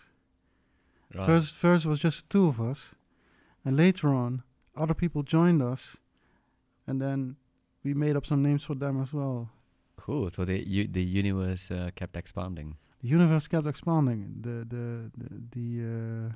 Right. 1.15 1.27
First, 1.27 1.55
first 1.55 1.87
was 1.87 1.99
just 1.99 2.29
two 2.29 2.49
of 2.49 2.61
us, 2.61 2.95
and 3.65 3.77
later 3.77 4.09
on, 4.13 4.43
other 4.77 4.95
people 4.95 5.23
joined 5.23 5.63
us, 5.63 5.97
and 6.87 7.01
then 7.01 7.37
we 7.85 7.95
made 7.95 8.17
up 8.17 8.27
some 8.27 8.43
names 8.43 8.65
for 8.65 8.75
them 8.75 9.01
as 9.01 9.13
well. 9.13 9.49
Cool. 9.97 10.31
So 10.31 10.45
the 10.45 10.63
u- 10.69 10.89
the 10.89 11.03
universe 11.03 11.71
uh, 11.71 11.91
kept 11.95 12.17
expanding 12.17 12.77
the 13.01 13.09
universe 13.09 13.49
kept 13.49 13.67
expanding. 13.67 14.37
The 14.41 14.65
the 14.65 15.11
the 15.17 15.29
the, 15.55 15.69
uh, 15.85 16.33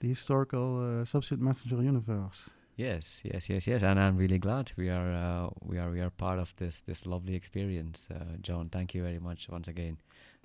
the 0.00 0.08
historical 0.08 1.00
uh, 1.00 1.04
substitute 1.04 1.42
messenger 1.42 1.82
universe. 1.82 2.50
Yes, 2.76 3.22
yes, 3.24 3.48
yes, 3.48 3.66
yes, 3.66 3.82
and 3.82 3.98
I'm 3.98 4.18
really 4.18 4.38
glad 4.38 4.72
we 4.76 4.90
are 4.90 5.10
uh, 5.10 5.48
we 5.62 5.78
are 5.78 5.90
we 5.90 6.00
are 6.00 6.10
part 6.10 6.38
of 6.38 6.54
this 6.56 6.80
this 6.80 7.06
lovely 7.06 7.34
experience, 7.34 8.08
uh, 8.10 8.36
John. 8.42 8.68
Thank 8.68 8.94
you 8.94 9.02
very 9.02 9.18
much 9.18 9.48
once 9.48 9.66
again. 9.66 9.96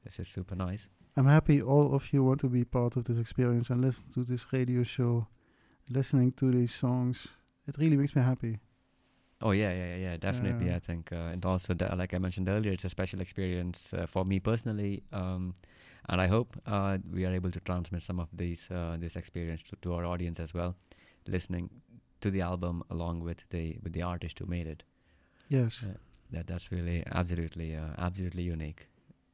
This 0.03 0.19
is 0.19 0.27
super 0.29 0.55
nice. 0.55 0.87
I'm 1.17 1.27
happy 1.27 1.61
all 1.61 1.93
of 1.93 2.13
you 2.13 2.23
want 2.23 2.39
to 2.39 2.49
be 2.49 2.63
part 2.63 2.95
of 2.95 3.03
this 3.03 3.17
experience 3.17 3.69
and 3.69 3.81
listen 3.81 4.13
to 4.13 4.23
this 4.23 4.53
radio 4.53 4.83
show, 4.83 5.27
listening 5.89 6.31
to 6.33 6.51
these 6.51 6.73
songs. 6.73 7.27
It 7.67 7.77
really 7.77 7.97
makes 7.97 8.15
me 8.15 8.21
happy. 8.21 8.59
Oh 9.41 9.51
yeah, 9.51 9.73
yeah, 9.73 9.95
yeah, 9.95 10.17
definitely. 10.17 10.67
Yeah. 10.67 10.75
I 10.75 10.79
think, 10.79 11.11
uh, 11.11 11.33
and 11.33 11.43
also 11.45 11.73
the, 11.73 11.93
like 11.95 12.13
I 12.13 12.19
mentioned 12.19 12.47
earlier, 12.47 12.71
it's 12.71 12.85
a 12.85 12.89
special 12.89 13.21
experience 13.21 13.93
uh, 13.93 14.05
for 14.05 14.23
me 14.23 14.39
personally, 14.39 15.03
um, 15.11 15.55
and 16.09 16.21
I 16.21 16.27
hope 16.27 16.55
uh, 16.65 16.99
we 17.11 17.25
are 17.25 17.31
able 17.31 17.51
to 17.51 17.59
transmit 17.59 18.03
some 18.03 18.19
of 18.19 18.29
these 18.33 18.69
uh, 18.69 18.97
this 18.99 19.15
experience 19.15 19.63
to, 19.63 19.75
to, 19.81 19.93
our 19.93 20.05
audience 20.05 20.39
as 20.39 20.53
well, 20.53 20.75
listening 21.27 21.69
to 22.19 22.29
the 22.29 22.41
album 22.41 22.83
along 22.89 23.21
with 23.21 23.49
the 23.49 23.77
with 23.83 23.93
the 23.93 24.03
artist 24.03 24.39
who 24.39 24.45
made 24.45 24.67
it. 24.67 24.83
Yes, 25.49 25.83
that 26.31 26.47
that's 26.47 26.71
really 26.71 27.03
absolutely 27.11 27.75
uh, 27.75 27.93
absolutely 27.97 28.43
unique 28.43 28.87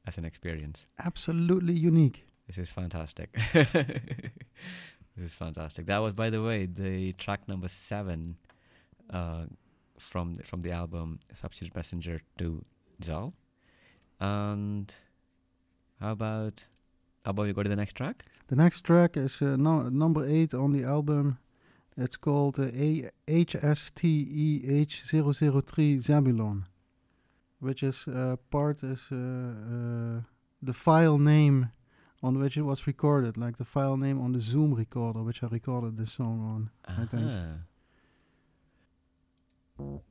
as 0.05 0.17
an 0.17 0.25
experience. 0.25 0.87
Absolutely 0.99 1.73
unique. 1.73 2.25
This 2.47 2.57
is 2.57 2.71
fantastic. 2.71 3.37
this 3.53 3.91
is 5.17 5.35
fantastic. 5.35 5.85
That 5.85 5.97
was, 5.97 6.13
by 6.13 6.29
the 6.29 6.41
way, 6.41 6.65
the 6.65 7.11
track 7.13 7.45
number 7.47 7.67
seven 7.67 8.37
uh, 9.09 9.45
from 9.99 10.35
the, 10.35 10.43
from 10.43 10.61
the 10.61 10.71
album 10.71 11.19
Substitute 11.33 11.75
Messenger 11.75 12.21
to 12.37 12.63
Zal. 13.03 13.33
And 14.19 14.93
how 15.99 16.11
about 16.11 16.67
how 17.23 17.31
about 17.31 17.45
we 17.45 17.53
go 17.53 17.63
to 17.63 17.69
the 17.69 17.75
next 17.75 17.93
track? 17.93 18.25
The 18.47 18.55
next 18.55 18.81
track 18.81 19.17
is 19.17 19.41
uh, 19.41 19.55
no, 19.57 19.89
number 19.89 20.23
eight 20.25 20.53
on 20.53 20.71
the 20.71 20.83
album. 20.83 21.39
It's 21.97 22.15
called 22.15 22.59
uh, 22.59 22.67
HSTEH003 23.27 25.99
Zebulon, 25.99 26.67
which 27.59 27.83
is 27.83 28.07
uh, 28.07 28.37
part 28.51 28.83
is 28.83 29.09
uh, 29.11 29.15
uh, 29.15 30.21
the 30.61 30.73
file 30.73 31.17
name 31.17 31.71
on 32.23 32.39
which 32.39 32.55
it 32.57 32.63
was 32.63 32.87
recorded, 32.87 33.37
like 33.37 33.57
the 33.57 33.65
file 33.65 33.97
name 33.97 34.21
on 34.21 34.31
the 34.31 34.39
Zoom 34.39 34.73
recorder, 34.73 35.21
which 35.23 35.43
I 35.43 35.47
recorded 35.47 35.97
this 35.97 36.13
song 36.13 36.41
on. 36.41 36.69
Uh-huh. 36.87 37.01
I 37.01 37.05
think. 37.05 37.25
Thank 39.77 40.01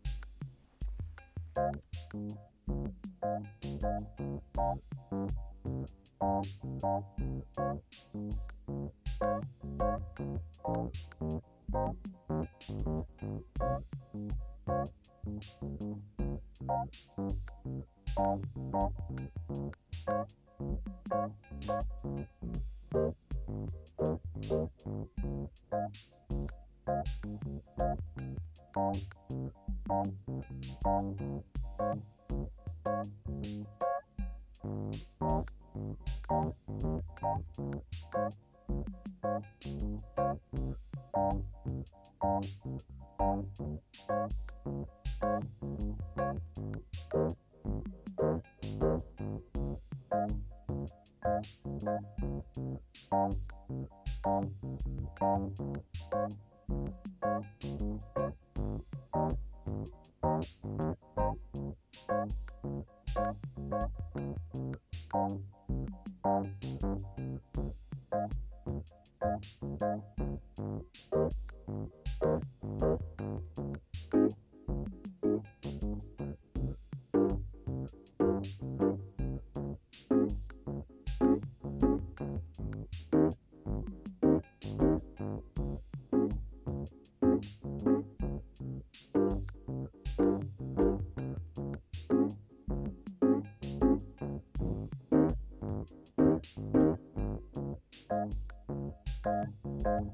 you. 6.82 7.15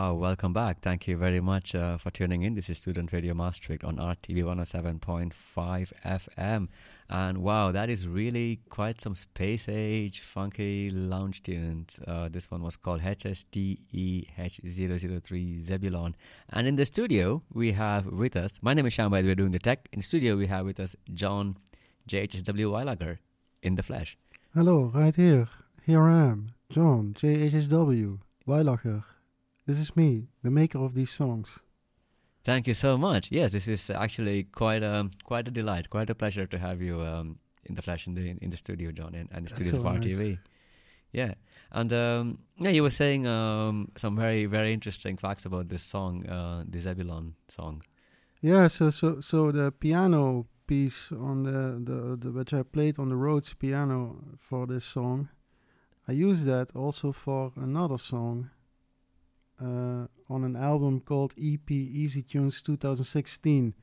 Wow, 0.00 0.14
welcome 0.14 0.54
back. 0.54 0.80
Thank 0.80 1.06
you 1.06 1.18
very 1.18 1.40
much 1.40 1.74
uh, 1.74 1.98
for 1.98 2.10
tuning 2.10 2.40
in. 2.40 2.54
This 2.54 2.70
is 2.70 2.78
Student 2.78 3.12
Radio 3.12 3.34
Maastricht 3.34 3.84
on 3.84 3.96
RTV 3.96 4.44
107.5 4.44 5.92
FM. 6.06 6.68
And 7.10 7.38
wow, 7.42 7.70
that 7.70 7.90
is 7.90 8.08
really 8.08 8.60
quite 8.70 8.98
some 8.98 9.14
space 9.14 9.68
age 9.68 10.20
funky 10.20 10.88
lounge 10.88 11.42
tunes. 11.42 12.00
Uh, 12.06 12.30
this 12.30 12.50
one 12.50 12.62
was 12.62 12.78
called 12.78 13.02
HSTEH003 13.02 15.62
Zebulon. 15.62 16.14
And 16.48 16.66
in 16.66 16.76
the 16.76 16.86
studio, 16.86 17.42
we 17.52 17.72
have 17.72 18.06
with 18.06 18.36
us, 18.36 18.58
my 18.62 18.72
name 18.72 18.86
is 18.86 18.96
Shambhai, 18.96 19.22
we're 19.22 19.34
doing 19.34 19.50
the 19.50 19.58
tech. 19.58 19.86
In 19.92 19.98
the 19.98 20.02
studio, 20.02 20.34
we 20.34 20.46
have 20.46 20.64
with 20.64 20.80
us 20.80 20.96
John 21.12 21.56
JHHW 22.08 22.70
Weilacher 22.70 23.18
in 23.62 23.74
the 23.74 23.82
flesh. 23.82 24.16
Hello, 24.54 24.90
right 24.94 25.14
here. 25.14 25.48
Here 25.84 26.02
I 26.02 26.28
am, 26.28 26.52
John 26.70 27.14
JHHW 27.20 28.20
Weilacher. 28.48 29.04
This 29.70 29.78
is 29.78 29.94
me, 29.94 30.26
the 30.42 30.50
maker 30.50 30.78
of 30.78 30.94
these 30.94 31.12
songs. 31.12 31.60
Thank 32.42 32.66
you 32.66 32.74
so 32.74 32.98
much. 32.98 33.30
Yes, 33.30 33.52
this 33.52 33.68
is 33.68 33.88
actually 33.88 34.42
quite 34.42 34.82
a 34.82 35.08
quite 35.22 35.46
a 35.46 35.52
delight, 35.52 35.88
quite 35.90 36.10
a 36.10 36.14
pleasure 36.16 36.44
to 36.44 36.58
have 36.58 36.82
you 36.82 37.00
um, 37.02 37.38
in 37.66 37.76
the 37.76 37.82
flesh 37.82 38.08
in 38.08 38.14
the 38.14 38.36
in 38.42 38.50
the 38.50 38.56
studio, 38.56 38.90
John, 38.90 39.14
and, 39.14 39.28
and 39.30 39.46
the 39.46 39.50
That's 39.50 39.54
studios 39.54 39.74
so 39.74 39.88
of 39.88 39.94
nice. 39.94 40.04
RTV. 40.04 40.38
Yeah, 41.12 41.34
and 41.70 41.92
um, 41.92 42.38
yeah, 42.58 42.70
you 42.70 42.82
were 42.82 42.90
saying 42.90 43.28
um, 43.28 43.92
some 43.96 44.16
very 44.16 44.46
very 44.46 44.72
interesting 44.72 45.16
facts 45.16 45.44
about 45.44 45.68
this 45.68 45.84
song, 45.84 46.26
uh, 46.26 46.64
the 46.68 46.80
Zebulon 46.80 47.34
song. 47.46 47.84
Yeah, 48.40 48.66
so 48.66 48.90
so 48.90 49.20
so 49.20 49.52
the 49.52 49.70
piano 49.70 50.46
piece 50.66 51.12
on 51.12 51.44
the, 51.44 51.78
the 51.88 52.16
the 52.16 52.32
which 52.32 52.52
I 52.52 52.64
played 52.64 52.98
on 52.98 53.10
the 53.10 53.16
Rhodes 53.16 53.54
piano 53.54 54.16
for 54.36 54.66
this 54.66 54.84
song, 54.84 55.28
I 56.08 56.12
used 56.12 56.44
that 56.46 56.74
also 56.74 57.12
for 57.12 57.52
another 57.54 57.98
song 57.98 58.50
uh, 59.60 60.06
on 60.28 60.44
an 60.44 60.56
album 60.56 61.00
called 61.00 61.34
EP 61.38 61.70
Easy 61.70 62.22
Tunes 62.22 62.62
2016, 62.62 63.74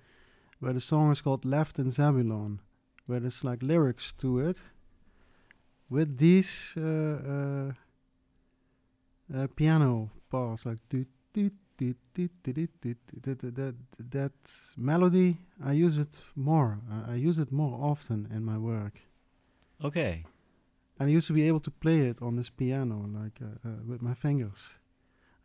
where 0.59 0.73
the 0.73 0.82
song 0.82 1.11
is 1.11 1.21
called 1.21 1.45
Left 1.45 1.80
in 1.80 1.88
Zabulon, 1.88 2.59
where 3.05 3.19
there's 3.19 3.43
like 3.43 3.61
lyrics 3.61 4.13
to 4.19 4.39
it. 4.39 4.57
With 5.89 6.17
these 6.17 6.73
uh, 6.75 6.82
uh, 6.82 7.71
uh 9.34 9.47
piano 9.55 10.09
parts, 10.30 10.65
like 10.65 10.80
that, 10.89 11.07
that 14.11 14.32
melody, 14.75 15.38
I 15.63 15.71
use 15.73 15.97
it 15.97 16.17
more. 16.36 16.80
I, 16.91 17.13
I 17.13 17.15
use 17.15 17.38
it 17.38 17.51
more 17.51 17.91
often 17.91 18.28
in 18.34 18.43
my 18.43 18.57
work. 18.57 18.99
Okay. 19.84 20.25
And 20.99 21.09
I 21.09 21.11
used 21.11 21.28
to 21.28 21.34
be 21.34 21.47
able 21.47 21.59
to 21.61 21.71
play 21.71 22.07
it 22.07 22.21
on 22.21 22.36
this 22.36 22.49
piano, 22.49 23.07
like 23.07 23.39
uh, 23.41 23.67
uh, 23.67 23.84
with 23.86 24.01
my 24.01 24.15
fingers. 24.15 24.69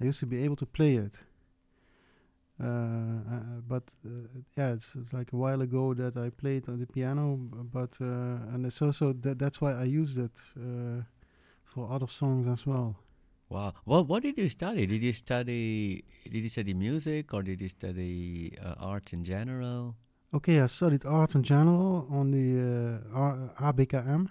I 0.03 0.07
used 0.09 0.21
to 0.21 0.27
be 0.27 0.43
able 0.45 0.57
to 0.57 0.67
play 0.67 0.97
it 0.97 1.15
uh, 2.61 2.67
uh, 2.67 3.61
but 3.69 3.83
uh, 4.05 4.11
yeah 4.57 4.73
it's, 4.75 4.89
it's 5.01 5.13
like 5.13 5.33
a 5.33 5.37
while 5.37 5.61
ago 5.63 5.95
that 5.95 6.17
I 6.17 6.31
played 6.31 6.69
on 6.69 6.79
the 6.79 6.87
piano 6.87 7.37
but 7.73 7.91
uh, 8.01 8.53
and 8.55 8.67
it's 8.67 8.81
also 8.83 9.13
that 9.25 9.39
that's 9.39 9.61
why 9.61 9.73
I 9.73 9.85
used 9.85 10.19
it 10.19 10.37
uh, 10.57 11.03
for 11.65 11.91
other 11.91 12.09
songs 12.09 12.47
as 12.49 12.67
well 12.67 12.97
wow. 13.49 13.73
What 13.85 14.09
what 14.09 14.23
did 14.23 14.39
you 14.39 14.49
study? 14.49 14.87
Did 14.87 15.03
you 15.03 15.13
study 15.13 16.05
did 16.25 16.43
you 16.43 16.49
study 16.49 16.75
music 16.75 17.33
or 17.35 17.43
did 17.43 17.61
you 17.61 17.69
study 17.69 18.57
uh, 18.65 18.75
arts 18.93 19.13
in 19.13 19.25
general? 19.25 19.95
Okay, 20.35 20.61
I 20.61 20.67
studied 20.67 21.05
art 21.05 21.35
in 21.35 21.43
general 21.43 22.07
on 22.11 22.31
the 22.31 22.47
uh, 23.15 23.19
R- 23.19 23.51
ABKM, 23.73 24.29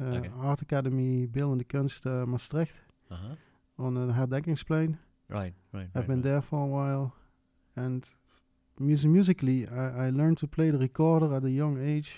uh, 0.00 0.04
Okay. 0.04 0.30
Art 0.42 0.60
Academy 0.62 1.26
Beeldende 1.26 1.64
Kunst 1.64 2.06
uh, 2.06 2.26
Maastricht, 2.26 2.80
Uh 3.10 3.16
huh. 3.16 3.34
On 3.80 3.94
the 3.94 4.12
Herdenkingsplein. 4.12 4.98
Right, 5.28 5.54
right. 5.72 5.88
I've 5.94 6.02
right, 6.02 6.06
been 6.08 6.16
right. 6.16 6.24
there 6.24 6.42
for 6.42 6.62
a 6.62 6.66
while, 6.66 7.14
and 7.76 8.08
mus- 8.78 9.04
musically, 9.04 9.66
I, 9.68 10.06
I 10.06 10.10
learned 10.10 10.38
to 10.38 10.46
play 10.46 10.70
the 10.70 10.78
recorder 10.78 11.34
at 11.34 11.44
a 11.44 11.50
young 11.50 11.80
age. 11.82 12.16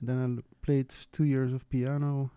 And 0.00 0.08
then 0.08 0.18
I 0.18 0.24
l- 0.24 0.42
played 0.62 0.88
two 1.10 1.24
years 1.24 1.52
of 1.52 1.68
piano, 1.68 2.30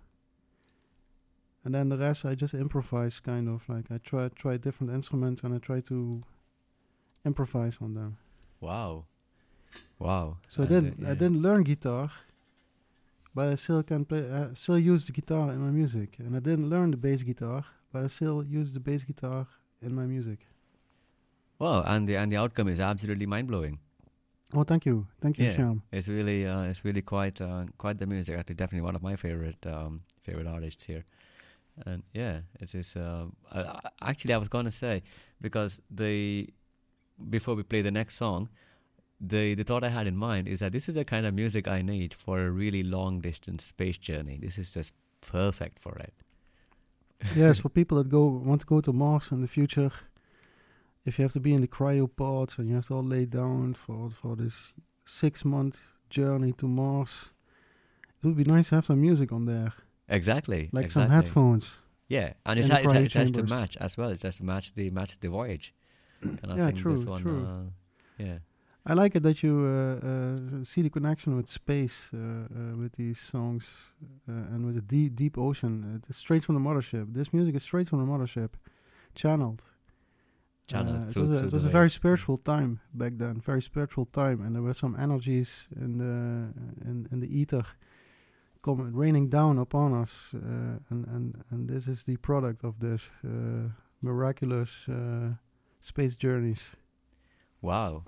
and 1.63 1.73
then 1.73 1.89
the 1.89 1.97
rest 1.97 2.25
I 2.25 2.35
just 2.35 2.53
improvised, 2.53 3.23
kind 3.23 3.49
of 3.49 3.67
like 3.67 3.85
I 3.91 3.97
tried 3.97 4.35
tried 4.35 4.61
different 4.61 4.93
instruments 4.93 5.41
and 5.43 5.53
I 5.53 5.57
tried 5.57 5.85
to 5.85 6.21
improvise 7.25 7.77
on 7.81 7.95
them. 7.95 8.17
Wow, 8.61 9.05
wow. 9.99 10.37
So 10.47 10.63
I 10.63 10.65
And, 10.67 10.71
uh, 10.75 10.79
didn't 10.79 11.05
I 11.05 11.07
yeah. 11.09 11.15
didn't 11.15 11.41
learn 11.41 11.63
guitar, 11.63 12.11
but 13.33 13.49
I 13.51 13.55
still 13.55 13.83
can 13.83 14.05
play. 14.05 14.31
I 14.31 14.53
still 14.53 14.79
use 14.79 15.07
the 15.07 15.11
guitar 15.11 15.51
in 15.51 15.59
my 15.59 15.71
music, 15.71 16.15
and 16.19 16.35
I 16.35 16.39
didn't 16.39 16.69
learn 16.69 16.91
the 16.91 16.97
bass 16.97 17.23
guitar, 17.23 17.65
but 17.95 18.03
I 18.03 18.07
still 18.07 18.43
use 18.43 18.73
the 18.73 18.79
bass 18.81 19.03
guitar 19.05 19.47
in 19.81 19.95
my 19.95 20.05
music. 20.05 20.39
Wow, 21.59 21.83
and 21.87 22.07
the 22.09 22.17
and 22.17 22.29
the 22.31 22.35
outcome 22.37 22.67
is 22.67 22.79
absolutely 22.81 23.25
mind 23.25 23.47
blowing. 23.47 23.79
Oh, 24.53 24.63
thank 24.63 24.85
you, 24.85 25.07
thank 25.21 25.37
you, 25.37 25.45
Yeah. 25.45 25.57
Shyam. 25.57 25.81
It's 25.91 26.07
really, 26.09 26.45
uh, 26.45 26.63
it's 26.63 26.83
really 26.85 27.01
quite, 27.01 27.41
uh, 27.41 27.65
quite 27.77 27.97
the 27.97 28.05
music. 28.05 28.37
Actually, 28.37 28.55
definitely 28.55 28.85
one 28.85 28.95
of 28.95 29.01
my 29.01 29.15
favorite, 29.15 29.65
um, 29.65 30.01
favorite 30.21 30.47
artists 30.47 30.83
here. 30.85 31.05
And 31.85 32.03
yeah, 32.13 32.41
it 32.59 32.75
is. 32.75 32.95
Uh, 32.95 33.27
I- 33.51 33.89
actually, 34.11 34.33
I 34.33 34.37
was 34.37 34.49
gonna 34.49 34.71
say 34.71 35.03
because 35.39 35.81
the 35.89 36.49
before 37.29 37.55
we 37.55 37.63
play 37.63 37.81
the 37.81 37.91
next 38.01 38.15
song, 38.15 38.49
the 39.21 39.55
the 39.55 39.63
thought 39.63 39.83
I 39.83 39.89
had 39.97 40.07
in 40.07 40.17
mind 40.17 40.47
is 40.47 40.59
that 40.59 40.71
this 40.71 40.89
is 40.89 40.95
the 40.95 41.05
kind 41.05 41.25
of 41.25 41.33
music 41.33 41.67
I 41.67 41.81
need 41.81 42.13
for 42.13 42.39
a 42.45 42.51
really 42.51 42.83
long 42.83 43.21
distance 43.21 43.63
space 43.73 43.97
journey. 43.97 44.37
This 44.45 44.57
is 44.57 44.73
just 44.73 44.93
perfect 45.21 45.79
for 45.79 45.95
it. 46.07 46.13
yes, 47.35 47.59
for 47.59 47.69
people 47.79 47.97
that 47.97 48.09
go 48.09 48.25
want 48.25 48.61
to 48.61 48.67
go 48.67 48.81
to 48.81 48.93
Mars 48.93 49.31
in 49.31 49.41
the 49.41 49.47
future, 49.47 49.91
if 51.05 51.17
you 51.19 51.23
have 51.23 51.33
to 51.33 51.39
be 51.39 51.53
in 51.53 51.61
the 51.61 51.67
cryopods 51.67 52.57
and 52.57 52.67
you 52.69 52.75
have 52.75 52.87
to 52.87 52.95
all 52.95 53.03
lay 53.03 53.25
down 53.25 53.73
for 53.73 54.09
for 54.09 54.35
this 54.35 54.73
six 55.05 55.45
month 55.45 55.79
journey 56.09 56.51
to 56.53 56.67
Mars, 56.67 57.29
it 58.21 58.27
would 58.27 58.37
be 58.37 58.43
nice 58.43 58.69
to 58.69 58.75
have 58.75 58.85
some 58.85 59.01
music 59.01 59.31
on 59.31 59.45
there, 59.45 59.73
Exactly. 60.09 60.69
like 60.71 60.85
exactly. 60.85 60.91
some 60.91 61.11
headphones. 61.11 61.77
Yeah, 62.07 62.33
and 62.45 62.59
in 62.59 62.65
it, 62.65 62.67
the 62.67 62.73
ha- 62.75 62.79
it, 62.81 62.91
ha- 62.91 62.99
it 62.99 63.13
has 63.13 63.31
to 63.31 63.43
match 63.43 63.77
as 63.77 63.97
well. 63.97 64.09
It 64.11 64.21
has 64.21 64.37
to 64.37 64.43
match 64.45 64.73
the 64.73 64.89
match 64.91 65.19
the 65.19 65.29
voyage. 65.29 65.73
And 66.21 66.51
I 66.51 66.55
Yeah, 66.57 66.65
think 66.65 66.77
this 66.77 67.03
true, 67.03 67.11
one, 67.11 67.21
true. 67.21 67.45
Uh, 67.45 68.23
yeah, 68.23 68.37
I 68.87 68.93
like 68.93 69.15
it 69.15 69.23
that 69.23 69.41
you 69.41 69.65
uh, 69.65 70.07
uh, 70.07 70.63
see 70.63 70.83
the 70.83 70.91
connection 70.91 71.35
with 71.35 71.49
space 71.49 72.11
uh, 72.13 72.17
uh, 72.17 72.77
with 72.77 72.93
these 72.93 73.19
songs 73.19 73.67
uh, 74.29 74.53
and 74.53 74.63
with 74.65 74.75
the 74.75 74.81
deep, 74.81 75.15
deep 75.15 75.37
ocean. 75.39 76.03
It's 76.07 76.17
straight 76.17 76.43
from 76.43 76.53
the 76.55 76.61
mothership. 76.61 77.11
This 77.13 77.33
music 77.33 77.55
is 77.55 77.63
straight 77.63 77.89
from 77.89 78.05
the 78.05 78.11
mothership, 78.11 78.51
channeled. 79.15 79.63
Channeled 80.67 81.03
Uh, 81.03 81.07
it 81.07 81.15
was, 81.15 81.41
a, 81.41 81.45
it 81.45 81.51
was 81.51 81.63
a 81.63 81.69
very 81.69 81.89
spiritual 81.89 82.37
time 82.37 82.79
back 82.93 83.13
then. 83.17 83.41
Very 83.41 83.61
spiritual 83.61 84.05
time, 84.05 84.39
and 84.41 84.55
there 84.55 84.61
were 84.61 84.73
some 84.73 84.95
energies 84.99 85.67
in 85.75 85.97
the 85.97 86.53
in 86.87 87.07
in 87.11 87.19
the 87.21 87.39
ether 87.39 87.65
coming 88.61 88.93
raining 88.93 89.29
down 89.29 89.57
upon 89.57 89.93
us, 89.93 90.33
uh, 90.33 90.39
and 90.89 91.07
and 91.07 91.43
and 91.49 91.69
this 91.69 91.87
is 91.87 92.03
the 92.03 92.17
product 92.17 92.63
of 92.63 92.79
this 92.79 93.09
uh, 93.23 93.69
miraculous 94.01 94.87
uh, 94.89 95.33
space 95.79 96.15
journeys. 96.15 96.75
Wow. 97.61 98.03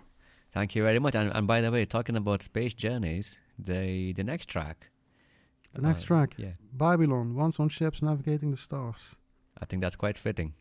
Thank 0.58 0.76
you 0.76 0.82
very 0.82 0.97
much. 0.97 1.14
And, 1.14 1.32
and 1.36 1.45
by 1.45 1.62
the 1.62 1.72
way, 1.72 1.86
talking 1.86 2.16
about 2.16 2.41
space 2.41 2.74
journeys, 2.74 3.38
the 3.60 4.12
the 4.14 4.24
next 4.24 4.47
track. 4.47 4.89
The 5.74 5.82
next 5.82 6.03
uh, 6.03 6.08
track, 6.08 6.34
Yeah. 6.38 6.53
Babylon, 6.74 7.36
once 7.36 7.60
on 7.60 7.70
ships 7.70 8.01
navigating 8.01 8.49
the 8.51 8.58
stars. 8.58 9.16
I 9.62 9.66
think 9.66 9.84
that's 9.84 9.95
quite 9.95 10.18
fitting. 10.18 10.53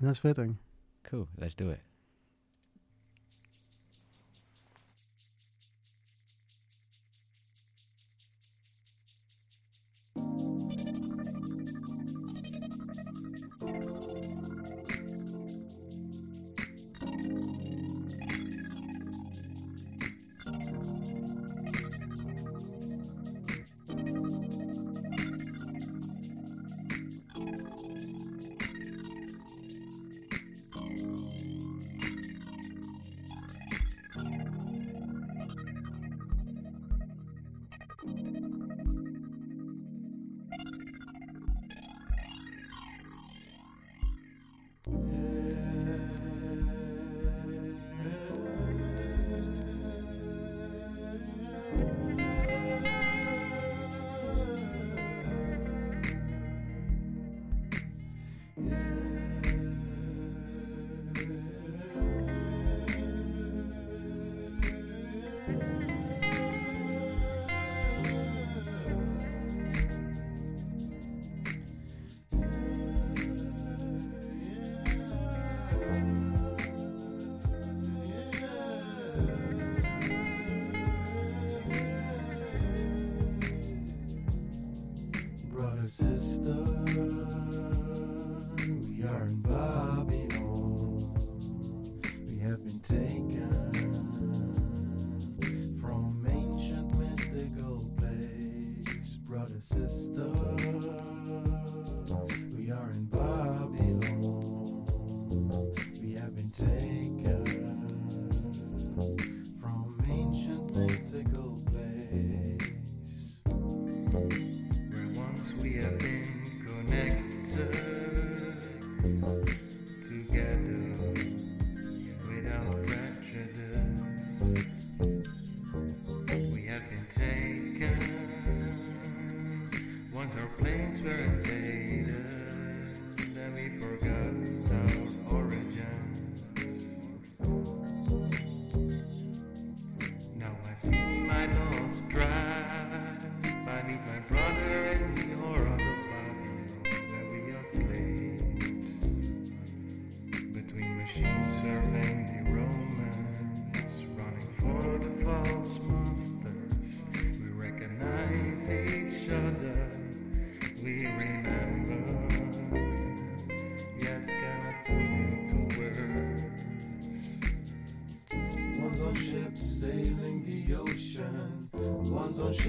That's 0.00 0.18
fitting. 0.18 0.58
Cool. 1.02 1.26
Let's 1.36 1.56
do 1.56 1.70
it. 1.70 1.80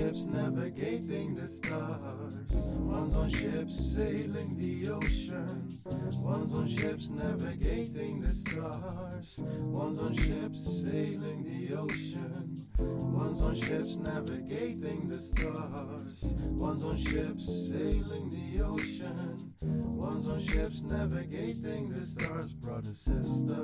Ships 0.05 0.27
navigating 0.27 1.33
the 1.33 1.47
stars. 1.47 2.77
One's 2.77 3.15
on 3.17 3.29
ships 3.29 3.93
sailing 3.95 4.55
the 4.59 4.91
ocean. 4.91 5.79
One's 5.83 6.53
on 6.53 6.67
ships 6.67 7.09
navigating 7.09 8.21
the 8.21 8.31
stars. 8.31 9.41
One's 9.43 9.99
on 9.99 10.13
ships 10.13 10.83
sailing 10.83 11.43
the 11.45 11.75
ocean. 11.75 12.67
One's 12.77 13.41
on 13.41 13.55
ships 13.55 13.95
navigating 13.97 15.09
the 15.09 15.19
stars. 15.19 16.35
One's 16.37 16.83
on 16.83 16.97
ships 16.97 17.71
sailing 17.71 18.29
the 18.29 18.63
ocean. 18.63 19.53
One's 19.61 20.27
on 20.27 20.39
ships 20.39 20.81
navigating 20.83 21.89
the 21.89 22.05
stars, 22.05 22.53
brother, 22.53 22.93
sister. 22.93 23.63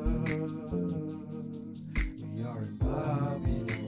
We 2.34 2.44
are 2.44 2.62
in 2.64 2.78
Babylon. 2.78 3.81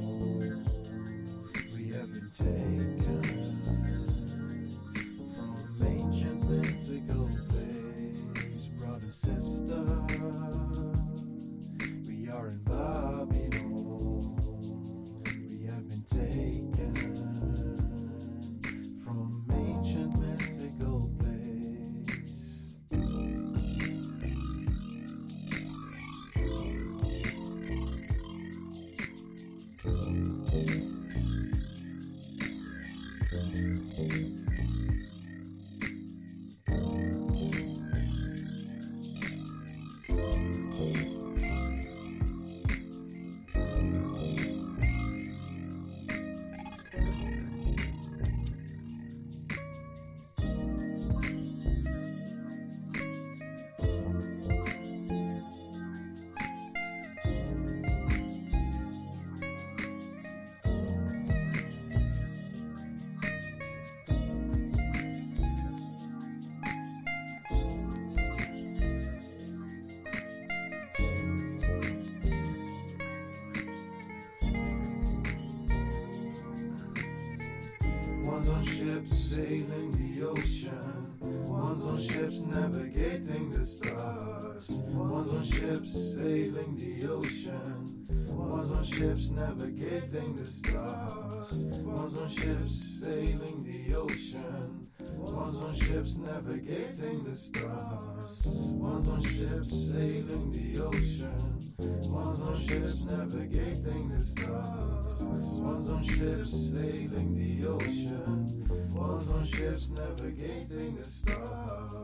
One's 78.34 78.48
on 78.48 78.64
ships 78.64 79.16
sailing 79.30 79.92
the 79.92 80.26
ocean. 80.26 81.14
One's 81.20 81.84
on 81.84 82.02
ships 82.02 82.40
navigating 82.40 83.52
the 83.52 83.64
stars. 83.64 84.84
One's 84.88 85.32
on 85.32 85.44
ships 85.44 86.16
sailing 86.16 86.76
the 86.76 87.08
ocean. 87.10 88.04
One's 88.28 88.72
on 88.72 88.84
ships 88.84 89.30
navigating 89.30 90.36
the 90.36 90.48
stars. 90.48 91.54
One's 91.84 92.18
on 92.18 92.28
ships 92.28 93.02
sailing 93.02 93.70
the 93.70 93.96
ocean. 93.96 94.83
One's 95.32 95.64
on 95.64 95.74
ships 95.74 96.18
navigating 96.18 97.24
the 97.24 97.36
stars. 97.36 98.42
One's 98.46 99.08
on 99.08 99.24
ships 99.24 99.70
sailing 99.70 100.52
the 100.52 100.82
ocean. 100.84 101.74
One's 101.80 102.42
on 102.42 102.68
ships 102.68 103.00
navigating 103.00 104.10
the 104.10 104.24
stars. 104.24 105.22
One's 105.22 105.90
on 105.90 106.04
ships 106.04 106.52
sailing 106.52 107.36
the 107.38 107.68
ocean. 107.68 108.92
One's 108.94 109.30
on 109.30 109.46
ships 109.46 109.90
navigating 109.90 110.98
the 110.98 111.10
stars. 111.10 112.03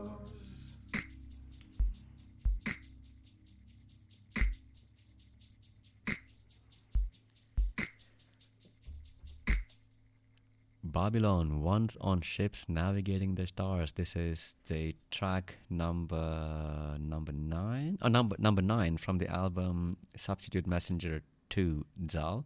Babylon, 11.02 11.62
once 11.62 11.96
on 12.02 12.20
ships 12.20 12.68
navigating 12.68 13.34
the 13.34 13.46
stars. 13.46 13.92
This 13.92 14.14
is 14.14 14.54
the 14.66 14.94
track 15.10 15.56
number 15.70 16.98
number 17.00 17.32
nine, 17.32 17.96
or 18.02 18.10
number 18.10 18.36
number 18.38 18.60
nine 18.60 18.98
from 18.98 19.16
the 19.16 19.26
album 19.26 19.96
Substitute 20.14 20.66
Messenger 20.66 21.22
Two 21.48 21.86
Zal. 22.10 22.44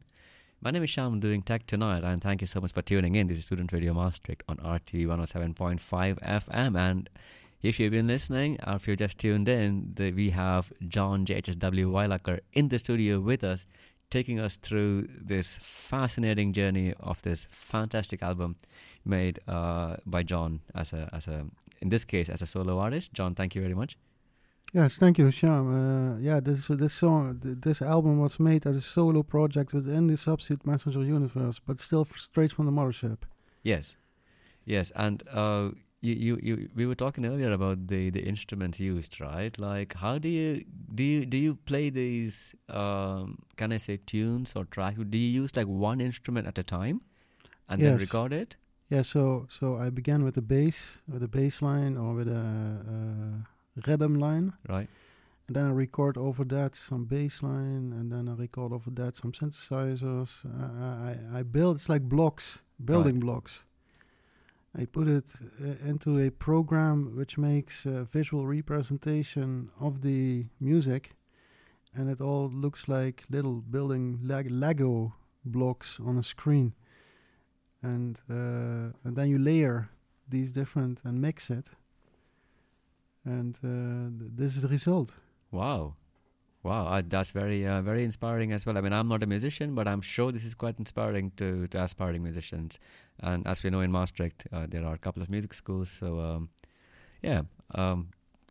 My 0.61 0.71
name 0.71 0.85
is 0.85 0.91
Shyam, 0.91 1.19
doing 1.19 1.43
tech 1.43 1.67
tonight, 1.67 2.05
and 2.05 2.23
thank 2.23 2.43
you 2.43 2.47
so 2.47 2.61
much 2.61 2.71
for 2.71 2.83
tuning 2.83 3.17
in. 3.17 3.27
This 3.27 3.39
is 3.39 3.47
Student 3.47 3.73
Radio 3.73 3.93
Maastricht 3.93 4.45
on 4.49 4.59
RT 4.59 4.93
107.5 4.93 6.21
FM. 6.21 6.79
And 6.79 7.11
if 7.61 7.81
you've 7.81 7.91
been 7.91 8.07
listening, 8.07 8.61
or 8.65 8.77
if 8.77 8.87
you 8.87 8.95
just 8.95 9.19
tuned 9.19 9.49
in, 9.49 9.95
the, 9.95 10.13
we 10.13 10.31
have 10.31 10.73
John 10.87 11.27
JHHW 11.27 11.87
Weilacher 11.87 12.39
in 12.53 12.69
the 12.69 12.79
studio 12.79 13.19
with 13.19 13.43
us 13.43 13.67
taking 14.15 14.39
us 14.39 14.57
through 14.57 15.09
this 15.27 15.59
fascinating 15.61 16.53
journey 16.53 16.95
of 17.01 17.21
this 17.23 17.49
fantastic 17.51 18.23
album 18.23 18.57
made 19.05 19.41
uh, 19.49 19.97
by 20.07 20.23
John 20.23 20.61
as 20.75 20.93
a 20.93 21.09
as 21.13 21.29
a 21.29 21.47
in 21.83 21.89
this 21.89 22.05
case 22.05 22.29
as 22.33 22.43
a 22.43 22.47
solo 22.47 22.79
artist. 22.79 23.13
John, 23.19 23.35
thank 23.35 23.55
you 23.55 23.63
very 23.63 23.75
much. 23.75 23.99
Yes, 24.73 24.99
thank 24.99 25.19
you, 25.19 25.27
Shyam. 25.31 25.65
Uh, 25.67 26.19
yeah, 26.29 26.41
this 26.41 26.67
this 26.69 26.95
song, 26.95 27.41
this 27.43 27.83
album 27.83 28.21
was 28.21 28.39
made 28.39 28.67
as 28.71 28.77
a 28.77 28.81
solo 28.81 29.23
project 29.23 29.73
within 29.73 30.07
the 30.07 30.17
Substitute 30.17 30.67
Messenger 30.67 31.05
universe, 31.05 31.61
but 31.67 31.81
still 31.81 32.05
straight 32.17 32.53
from 32.53 32.67
the 32.67 32.73
mothership. 32.73 33.19
Yes, 33.63 33.97
yes, 34.65 34.93
and 34.97 35.23
uh, 35.33 35.71
you, 36.09 36.15
you, 36.27 36.39
you 36.49 36.69
we 36.79 36.85
were 36.87 36.95
talking 36.95 37.25
earlier 37.27 37.53
about 37.53 37.87
the, 37.93 38.11
the 38.11 38.21
instruments 38.33 38.79
used, 38.81 39.21
right? 39.21 39.59
Like, 39.59 39.95
how 40.05 40.19
do 40.19 40.29
you 40.29 40.65
do 40.95 41.03
you 41.03 41.25
do 41.27 41.39
you 41.47 41.57
play 41.71 41.91
these? 41.91 42.55
Um, 42.69 43.39
can 43.57 43.73
I 43.73 43.79
say 43.79 43.97
tunes 44.13 44.53
or 44.57 44.65
tracks? 44.67 44.99
Do 45.15 45.19
you 45.19 45.43
use 45.43 45.57
like 45.57 45.67
one 45.67 46.01
instrument 46.01 46.47
at 46.47 46.59
a 46.59 46.63
time, 46.63 47.01
and 47.69 47.83
then 47.83 47.97
record 47.97 48.33
it? 48.33 48.57
Yeah, 48.91 49.03
so 49.03 49.47
so 49.49 49.67
I 49.87 49.89
began 49.91 50.25
with 50.25 50.35
the 50.35 50.43
bass, 50.43 50.99
with 51.09 51.23
a 51.23 51.29
bass 51.29 51.63
line 51.63 51.97
or 51.97 52.15
with 52.15 52.29
a, 52.29 52.45
uh 52.95 53.35
rhythm 53.87 54.15
line, 54.21 54.53
Right. 54.69 54.89
and 55.49 55.57
then 55.57 55.67
I 55.67 55.71
record 55.71 56.17
over 56.17 56.45
that 56.45 56.77
some 56.77 57.07
bass 57.07 57.43
line, 57.43 57.93
and 57.99 58.13
then 58.13 58.29
I 58.29 58.35
record 58.35 58.73
over 58.73 58.91
that 58.91 59.17
some 59.17 59.33
synthesizers. 59.33 60.31
I 60.47 61.11
I, 61.11 61.39
I 61.39 61.43
build 61.43 61.77
it's 61.77 61.89
like 61.89 62.03
blocks, 62.03 62.59
building 62.85 63.19
blocks. 63.21 63.65
I 64.77 64.87
put 64.87 65.07
it 65.07 65.33
uh, 65.63 65.89
into 65.89 66.19
a 66.19 66.31
program 66.31 67.17
which 67.17 67.39
makes 67.39 67.87
a 67.87 68.05
visual 68.05 68.47
representation 68.47 69.71
of 69.79 70.03
the 70.03 70.47
music, 70.59 71.15
and 71.95 72.11
it 72.11 72.21
all 72.21 72.49
looks 72.49 72.89
like 72.89 73.23
little 73.31 73.61
building 73.61 74.19
leg- 74.23 74.51
Lego 74.51 75.15
blocks 75.45 76.01
on 76.05 76.19
a 76.19 76.23
screen. 76.23 76.73
And 77.83 78.21
uh, 78.29 78.93
and 79.05 79.15
then 79.15 79.29
you 79.29 79.39
layer 79.39 79.91
these 80.29 80.51
different 80.51 81.03
and 81.05 81.21
mix 81.21 81.51
it, 81.51 81.71
and 83.25 83.55
uh, 83.63 84.19
th- 84.19 84.33
this 84.35 84.57
is 84.57 84.63
the 84.63 84.69
result. 84.69 85.15
Wow. 85.51 85.95
Wow, 86.65 86.87
uh, 86.87 87.03
that's 87.07 87.31
very 87.31 87.67
uh, 87.67 87.83
very 87.83 88.05
inspiring 88.05 88.51
as 88.51 88.65
well. 88.65 88.79
I 88.79 88.81
mean, 88.81 88.95
I'm 88.95 89.07
not 89.07 89.23
a 89.23 89.27
musician, 89.27 89.75
but 89.75 89.87
I'm 89.87 90.01
sure 90.01 90.33
this 90.33 90.47
is 90.47 90.55
quite 90.55 90.79
inspiring 90.79 91.31
to, 91.37 91.67
to 91.69 91.83
aspiring 91.83 92.23
musicians. 92.23 92.79
And 93.21 93.47
as 93.47 93.63
we 93.63 93.69
know 93.69 93.81
in 93.81 93.93
Maastricht, 93.93 94.47
uh, 94.51 94.67
there 94.67 94.83
are 94.87 94.95
a 94.95 94.99
couple 94.99 95.23
of 95.23 95.29
music 95.29 95.53
schools. 95.53 95.91
So, 95.91 96.21
um, 96.21 96.49
yeah, 97.23 97.43
um, 97.75 98.09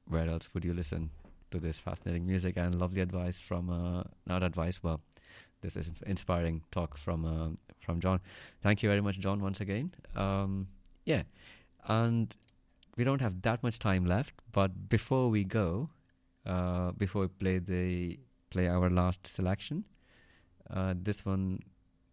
where 0.07 0.29
else 0.29 0.53
would 0.53 0.63
you 0.63 0.75
listen 0.75 1.09
to 1.49 1.59
this 1.59 1.79
fascinating 1.79 2.27
music 2.27 2.55
and 2.55 2.75
lovely 2.75 3.01
advice 3.01 3.39
from, 3.39 3.71
uh, 3.71 4.03
not 4.27 4.43
advice, 4.43 4.83
well, 4.83 5.01
this 5.61 5.75
is 5.75 5.93
inspiring 6.05 6.61
talk 6.71 6.97
from 6.97 7.25
uh, 7.25 7.49
from 7.79 7.99
John. 7.99 8.19
Thank 8.61 8.83
you 8.83 8.89
very 8.89 9.01
much, 9.01 9.17
John, 9.17 9.41
once 9.41 9.59
again. 9.59 9.91
Um, 10.15 10.67
yeah, 11.05 11.23
and 11.87 12.35
we 12.95 13.03
don't 13.03 13.21
have 13.21 13.41
that 13.41 13.63
much 13.63 13.79
time 13.79 14.05
left, 14.05 14.35
but 14.51 14.87
before 14.87 15.29
we 15.29 15.43
go, 15.45 15.89
uh, 16.45 16.91
before 16.97 17.21
we 17.23 17.27
play 17.27 17.59
the 17.59 18.19
play 18.49 18.67
our 18.67 18.89
last 18.89 19.25
selection. 19.27 19.85
Uh, 20.69 20.93
this 20.95 21.25
one, 21.25 21.59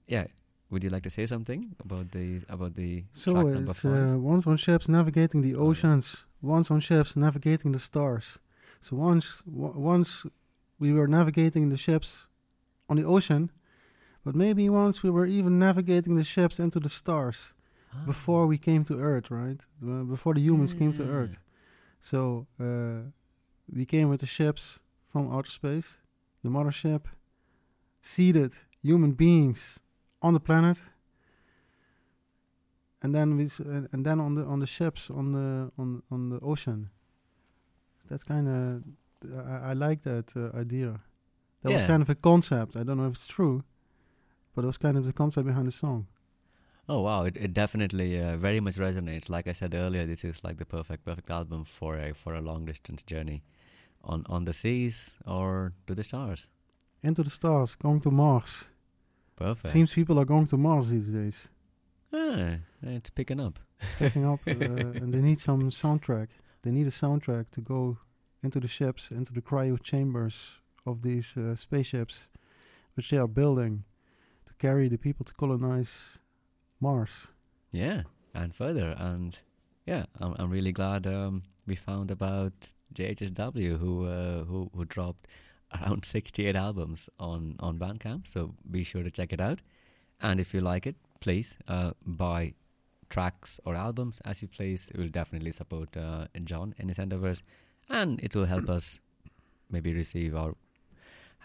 yeah. 0.06 0.26
Would 0.70 0.84
you 0.84 0.90
like 0.90 1.02
to 1.02 1.10
say 1.10 1.26
something 1.26 1.74
about 1.80 2.12
the 2.12 2.42
about 2.48 2.74
the 2.74 3.04
So 3.12 3.32
track 3.32 3.46
number 3.54 3.70
it's 3.72 3.80
five? 3.80 4.14
uh, 4.14 4.18
once 4.18 4.46
on 4.46 4.56
ships 4.56 4.88
navigating 4.88 5.42
the 5.42 5.54
Oh, 5.54 5.64
yeah. 5.64 5.70
oceans, 5.70 6.26
once 6.40 6.70
on 6.70 6.80
ships 6.80 7.16
navigating 7.16 7.72
the 7.72 7.78
stars. 7.78 8.38
So 8.80 8.96
once 8.96 9.42
w- 9.44 9.74
once 9.94 10.24
we 10.78 10.92
were 10.92 11.08
navigating 11.08 11.70
the 11.70 11.76
ships 11.76 12.26
on 12.88 12.96
the 12.96 13.04
ocean, 13.04 13.50
but 14.24 14.34
maybe 14.34 14.68
once 14.70 15.02
we 15.02 15.10
were 15.10 15.26
even 15.26 15.58
navigating 15.58 16.16
the 16.16 16.24
ships 16.24 16.58
into 16.58 16.78
the 16.80 16.88
stars 16.88 17.52
Ah. 17.92 18.04
before 18.06 18.46
we 18.46 18.58
came 18.58 18.84
to 18.84 18.94
Earth, 19.00 19.28
right? 19.30 19.60
Uh, 19.82 20.04
before 20.04 20.34
the 20.34 20.40
humans 20.40 20.72
came 20.74 20.92
to 20.92 21.02
Yeah. 21.02 21.10
Earth. 21.10 21.36
So 22.00 22.46
uh, 22.60 23.10
we 23.72 23.84
came 23.86 24.08
with 24.08 24.20
the 24.20 24.26
ships 24.26 24.78
from 25.12 25.32
outer 25.32 25.50
space, 25.50 25.96
the 26.42 26.48
mothership, 26.50 27.02
seeded 28.00 28.52
human 28.82 29.12
beings 29.12 29.78
on 30.22 30.34
the 30.34 30.40
planet, 30.40 30.80
and 33.02 33.14
then 33.14 33.36
we 33.36 33.44
s- 33.44 33.60
uh, 33.60 33.86
and 33.92 34.04
then 34.04 34.20
on 34.20 34.34
the 34.34 34.44
on 34.44 34.60
the 34.60 34.66
ships 34.66 35.10
on 35.10 35.32
the 35.32 35.70
on 35.78 36.02
on 36.10 36.30
the 36.30 36.38
ocean. 36.40 36.90
That's 38.08 38.24
kind 38.24 38.48
of 38.48 38.82
I, 39.46 39.70
I 39.70 39.72
like 39.74 40.02
that 40.02 40.36
uh, 40.36 40.56
idea. 40.58 41.00
That 41.62 41.72
was 41.72 41.82
kind 41.86 42.02
of 42.02 42.08
a 42.10 42.14
concept. 42.14 42.76
I 42.76 42.82
don't 42.82 42.96
know 42.96 43.06
if 43.06 43.12
it's 43.14 43.26
true, 43.26 43.62
but 44.54 44.64
it 44.64 44.66
was 44.66 44.78
kind 44.78 44.96
of 44.96 45.04
the 45.04 45.12
concept 45.12 45.46
behind 45.46 45.66
the 45.68 45.72
song. 45.72 46.06
Oh 46.90 47.02
wow! 47.02 47.22
It, 47.22 47.36
it 47.36 47.52
definitely 47.54 48.20
uh, 48.20 48.36
very 48.36 48.58
much 48.58 48.74
resonates. 48.74 49.30
Like 49.30 49.46
I 49.46 49.52
said 49.52 49.76
earlier, 49.76 50.04
this 50.06 50.24
is 50.24 50.42
like 50.42 50.56
the 50.56 50.64
perfect 50.64 51.04
perfect 51.04 51.30
album 51.30 51.62
for 51.64 51.96
a 51.96 52.12
for 52.12 52.34
a 52.34 52.40
long 52.40 52.64
distance 52.64 53.04
journey, 53.04 53.44
on 54.02 54.24
on 54.28 54.44
the 54.44 54.52
seas 54.52 55.16
or 55.24 55.72
to 55.86 55.94
the 55.94 56.02
stars. 56.02 56.48
Into 57.04 57.22
the 57.22 57.30
stars, 57.30 57.76
going 57.76 58.00
to 58.00 58.10
Mars. 58.10 58.64
Perfect. 59.36 59.72
Seems 59.72 59.94
people 59.94 60.18
are 60.18 60.24
going 60.24 60.48
to 60.48 60.56
Mars 60.56 60.88
these 60.88 61.06
days. 61.06 61.48
ah, 62.12 62.58
it's 62.82 63.10
picking 63.10 63.38
up. 63.38 63.60
picking 64.00 64.26
up, 64.26 64.40
uh, 64.48 64.50
and 65.00 65.14
they 65.14 65.20
need 65.20 65.38
some 65.38 65.70
soundtrack. 65.70 66.28
They 66.62 66.72
need 66.72 66.88
a 66.88 66.96
soundtrack 67.02 67.52
to 67.52 67.60
go 67.60 67.98
into 68.42 68.58
the 68.58 68.68
ships, 68.68 69.12
into 69.12 69.32
the 69.32 69.42
cryo 69.42 69.80
chambers 69.80 70.54
of 70.84 71.02
these 71.02 71.36
uh, 71.36 71.54
spaceships, 71.54 72.26
which 72.94 73.10
they 73.10 73.16
are 73.16 73.28
building 73.28 73.84
to 74.46 74.52
carry 74.54 74.88
the 74.88 74.98
people 74.98 75.24
to 75.24 75.34
colonize 75.34 76.18
Mars. 76.80 77.28
Yeah, 77.72 78.02
and 78.34 78.54
further, 78.54 78.94
and 78.98 79.38
yeah, 79.86 80.06
I'm 80.18 80.34
I'm 80.38 80.50
really 80.50 80.72
glad 80.72 81.06
um, 81.06 81.42
we 81.66 81.76
found 81.76 82.10
about 82.10 82.70
JHHW 82.94 83.78
who 83.78 84.06
uh, 84.06 84.44
who 84.44 84.70
who 84.74 84.84
dropped 84.84 85.26
around 85.74 86.04
68 86.04 86.56
albums 86.56 87.08
on 87.18 87.56
on 87.60 87.78
Bandcamp. 87.78 88.26
So 88.26 88.54
be 88.70 88.82
sure 88.82 89.02
to 89.02 89.10
check 89.10 89.32
it 89.32 89.40
out, 89.40 89.60
and 90.20 90.40
if 90.40 90.54
you 90.54 90.60
like 90.60 90.86
it, 90.86 90.96
please 91.20 91.56
uh, 91.68 91.92
buy 92.06 92.54
tracks 93.10 93.60
or 93.64 93.74
albums 93.74 94.20
as 94.24 94.42
you 94.42 94.48
please. 94.48 94.90
It 94.94 94.98
will 94.98 95.08
definitely 95.08 95.52
support 95.52 95.96
uh, 95.96 96.26
John 96.44 96.74
in 96.78 96.88
his 96.88 96.98
endeavors, 96.98 97.42
and 97.88 98.20
it 98.20 98.34
will 98.34 98.46
help 98.46 98.68
us 98.68 98.98
maybe 99.70 99.92
receive 99.92 100.34
or 100.34 100.56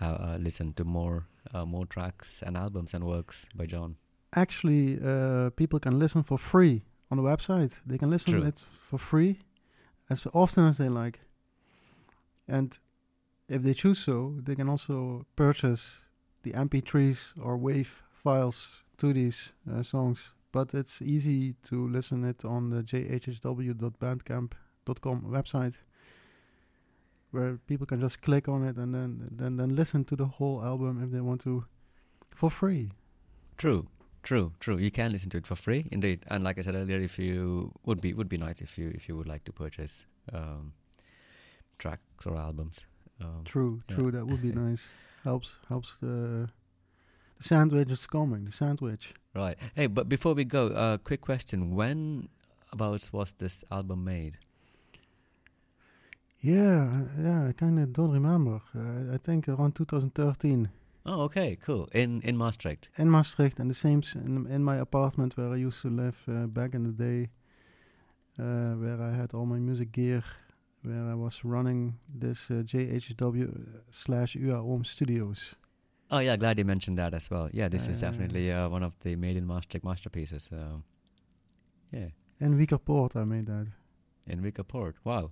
uh, 0.01 0.37
listen 0.39 0.73
to 0.73 0.83
more 0.83 1.27
uh, 1.53 1.65
more 1.65 1.85
tracks 1.85 2.41
and 2.41 2.57
albums 2.57 2.93
and 2.93 3.03
works 3.03 3.47
by 3.55 3.65
John. 3.65 3.97
Actually, 4.35 4.99
uh, 5.03 5.49
people 5.51 5.79
can 5.79 5.97
listen 5.97 6.23
for 6.23 6.37
free 6.37 6.83
on 7.09 7.17
the 7.17 7.23
website. 7.23 7.79
They 7.85 7.97
can 7.97 8.09
listen 8.09 8.33
True. 8.33 8.43
it 8.43 8.63
for 8.81 8.97
free 8.97 9.39
as 10.09 10.27
often 10.33 10.67
as 10.67 10.77
they 10.77 10.89
like. 10.89 11.21
And 12.47 12.77
if 13.47 13.63
they 13.63 13.73
choose 13.73 13.99
so, 13.99 14.35
they 14.43 14.55
can 14.55 14.69
also 14.69 15.25
purchase 15.35 16.01
the 16.43 16.51
MP3s 16.51 17.33
or 17.41 17.57
WAV 17.57 17.87
files 18.11 18.83
to 18.97 19.13
these 19.13 19.53
uh, 19.71 19.83
songs 19.83 20.31
but 20.55 20.73
it's 20.73 21.01
easy 21.01 21.53
to 21.63 21.87
listen 21.89 22.23
it 22.23 22.45
on 22.45 22.69
the 22.69 22.81
jhhw.bandcamp.com 22.81 25.21
website, 25.37 25.79
where 27.31 27.57
people 27.67 27.85
can 27.85 27.99
just 27.99 28.21
click 28.21 28.47
on 28.47 28.63
it 28.63 28.77
and 28.77 28.95
then 28.95 29.27
then 29.29 29.57
then 29.57 29.75
listen 29.75 30.05
to 30.05 30.15
the 30.15 30.27
whole 30.37 30.63
album 30.63 31.03
if 31.03 31.11
they 31.11 31.19
want 31.19 31.41
to, 31.41 31.65
for 32.33 32.49
free. 32.49 32.89
True, 33.57 33.89
true, 34.25 34.51
true. 34.59 34.77
You 34.77 34.91
can 34.91 35.13
listen 35.13 35.29
to 35.31 35.37
it 35.37 35.47
for 35.47 35.55
free, 35.55 35.87
indeed. 35.91 36.19
And 36.27 36.43
like 36.43 36.57
I 36.57 36.61
said 36.61 36.75
earlier, 36.75 36.99
if 36.99 37.17
you 37.17 37.71
would 37.85 38.01
be 38.01 38.13
would 38.13 38.27
be 38.27 38.37
nice 38.37 38.59
if 38.61 38.77
you 38.77 38.91
if 38.93 39.07
you 39.07 39.15
would 39.17 39.27
like 39.27 39.43
to 39.45 39.53
purchase 39.53 40.05
um, 40.33 40.73
tracks 41.77 42.25
or 42.25 42.35
albums. 42.35 42.85
Um, 43.21 43.43
True, 43.45 43.79
yeah. 43.87 43.95
true. 43.95 44.11
That 44.11 44.25
would 44.27 44.41
be 44.41 44.51
nice. 44.65 44.89
Helps 45.23 45.55
helps 45.69 45.97
the 45.99 46.49
the 47.37 47.43
sandwich 47.43 47.89
is 47.89 48.05
coming. 48.07 48.45
The 48.45 48.51
sandwich. 48.51 49.13
Right. 49.33 49.57
Hey, 49.75 49.87
but 49.87 50.09
before 50.09 50.33
we 50.33 50.43
go, 50.43 50.67
a 50.67 50.73
uh, 50.73 50.97
quick 50.97 51.21
question: 51.21 51.75
When 51.75 52.29
about 52.73 53.09
was 53.13 53.31
this 53.33 53.63
album 53.71 54.03
made? 54.03 54.37
Yeah, 56.41 57.03
yeah. 57.21 57.47
I 57.47 57.53
kind 57.53 57.79
of 57.79 57.93
don't 57.93 58.11
remember. 58.11 58.61
Uh, 58.75 59.13
I 59.15 59.17
think 59.17 59.47
around 59.47 59.75
2013 59.75 60.69
Oh, 61.05 61.21
okay, 61.25 61.55
cool. 61.55 61.87
In 61.93 62.21
in 62.21 62.37
Maastricht. 62.37 62.89
in 62.97 63.09
Maastricht, 63.09 63.59
and 63.59 63.69
the 63.69 63.73
same 63.75 64.01
in, 64.15 64.47
in 64.47 64.63
my 64.63 64.77
apartment 64.77 65.37
where 65.37 65.53
I 65.53 65.57
used 65.67 65.81
to 65.81 65.89
live 65.89 66.15
uh, 66.27 66.47
back 66.47 66.73
in 66.73 66.83
the 66.83 66.91
day, 67.03 67.29
uh, 68.39 68.75
where 68.79 68.99
I 69.01 69.15
had 69.15 69.33
all 69.33 69.45
my 69.45 69.59
music 69.59 69.91
gear, 69.91 70.23
where 70.83 71.11
I 71.11 71.13
was 71.15 71.43
running 71.43 71.93
this 72.19 72.49
uh, 72.49 72.63
JHW 72.63 73.47
slash 73.91 74.35
UAOM 74.35 74.83
studios. 74.85 75.55
Oh 76.09 76.19
yeah, 76.19 76.37
glad 76.37 76.57
you 76.59 76.65
mentioned 76.65 76.97
that 76.97 77.13
as 77.13 77.29
well. 77.31 77.49
Yeah, 77.53 77.69
this 77.69 77.87
is 77.87 78.01
Uh, 78.03 78.07
definitely 78.07 78.51
uh, 78.51 78.69
one 78.69 78.85
of 78.85 78.93
the 78.99 79.15
made 79.15 79.37
in 79.37 79.45
Maastricht 79.45 79.83
masterpieces. 79.85 80.49
Yeah, 81.91 82.09
In 82.39 82.57
Wyckerpoort, 82.57 83.15
I 83.15 83.23
made 83.25 83.45
that. 83.45 83.67
in 84.27 84.41
Wyckerpoort. 84.41 84.93
Wow. 85.03 85.31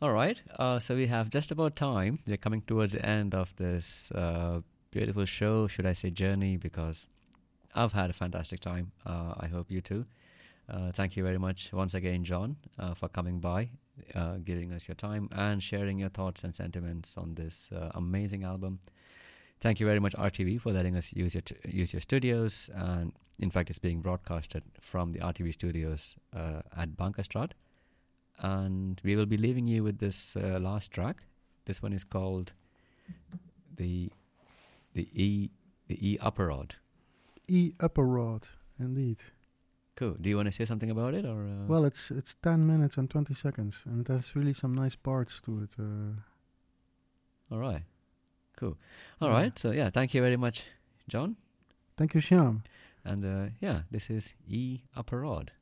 All 0.00 0.12
right. 0.12 0.42
Uh, 0.58 0.78
so 0.78 0.94
we 0.94 1.06
have 1.06 1.30
just 1.30 1.52
about 1.52 1.74
time. 1.76 2.18
We're 2.26 2.36
coming 2.36 2.62
towards 2.66 2.92
the 2.92 3.04
end 3.06 3.34
of 3.34 3.54
this 3.56 4.10
uh, 4.12 4.60
beautiful 4.94 5.24
show. 5.24 5.66
Should 5.66 5.86
I 5.86 5.92
say 5.92 6.10
journey? 6.10 6.56
Because 6.56 7.08
I've 7.74 7.92
had 7.92 8.10
a 8.10 8.12
fantastic 8.12 8.60
time. 8.60 8.92
Uh, 9.04 9.34
I 9.40 9.48
hope 9.48 9.68
you 9.68 9.80
too. 9.80 10.06
Uh, 10.68 10.92
thank 10.92 11.16
you 11.16 11.24
very 11.24 11.36
much 11.36 11.72
once 11.72 11.94
again, 11.94 12.22
John, 12.22 12.56
uh, 12.78 12.94
for 12.94 13.08
coming 13.08 13.40
by, 13.40 13.70
uh, 14.14 14.36
giving 14.44 14.72
us 14.72 14.86
your 14.86 14.94
time, 14.94 15.28
and 15.32 15.60
sharing 15.60 15.98
your 15.98 16.10
thoughts 16.10 16.44
and 16.44 16.54
sentiments 16.54 17.18
on 17.18 17.34
this 17.34 17.72
uh, 17.72 17.90
amazing 17.94 18.44
album. 18.44 18.78
Thank 19.58 19.80
you 19.80 19.86
very 19.86 19.98
much, 19.98 20.14
RTV, 20.14 20.60
for 20.60 20.72
letting 20.72 20.96
us 20.96 21.12
use 21.12 21.34
your 21.34 21.42
t- 21.42 21.56
use 21.68 21.92
your 21.92 22.00
studios. 22.00 22.70
And 22.72 23.12
in 23.40 23.50
fact, 23.50 23.70
it's 23.70 23.80
being 23.80 24.00
broadcasted 24.00 24.62
from 24.80 25.12
the 25.12 25.18
RTV 25.18 25.54
studios 25.54 26.16
uh, 26.34 26.62
at 26.76 26.90
Bankerstraat. 26.90 27.50
And 28.38 29.00
we 29.04 29.16
will 29.16 29.26
be 29.26 29.38
leaving 29.38 29.66
you 29.66 29.82
with 29.82 29.98
this 29.98 30.36
last 30.36 30.92
track. 30.92 31.16
This 31.64 31.82
one 31.82 31.92
is 31.92 32.04
called 32.04 32.52
the 33.76 34.10
the 34.94 35.06
E 35.12 35.50
the 35.88 35.96
E 36.00 36.18
upper 36.20 36.46
rod. 36.46 36.76
E 37.48 37.72
Upper 37.78 38.06
Rod, 38.06 38.48
indeed. 38.78 39.18
Cool. 39.96 40.16
Do 40.20 40.28
you 40.30 40.36
want 40.36 40.46
to 40.48 40.52
say 40.52 40.64
something 40.64 40.90
about 40.90 41.12
it, 41.14 41.24
or 41.26 41.44
uh, 41.46 41.66
Well, 41.68 41.84
it's 41.84 42.10
it's 42.10 42.34
10 42.42 42.66
minutes 42.66 42.96
and 42.96 43.08
20 43.10 43.34
seconds, 43.34 43.82
and 43.84 44.00
it 44.00 44.08
has 44.08 44.34
really 44.34 44.54
some 44.54 44.74
nice 44.74 44.96
parts 44.96 45.40
to 45.42 45.62
it. 45.62 45.70
Uh, 45.78 46.14
all 47.50 47.58
right, 47.60 47.82
cool. 48.56 48.76
All 49.20 49.28
Yeah. 49.28 49.34
right. 49.42 49.58
So 49.58 49.70
yeah, 49.72 49.90
thank 49.90 50.14
you 50.14 50.22
very 50.22 50.36
much, 50.38 50.66
John. 51.08 51.36
thank 51.96 52.14
you, 52.14 52.20
Shyam. 52.22 52.62
And 53.04 53.24
uh, 53.24 53.50
yeah, 53.60 53.82
this 53.90 54.08
is 54.10 54.34
E 54.48 54.80
upper 54.96 55.20
rod. 55.20 55.52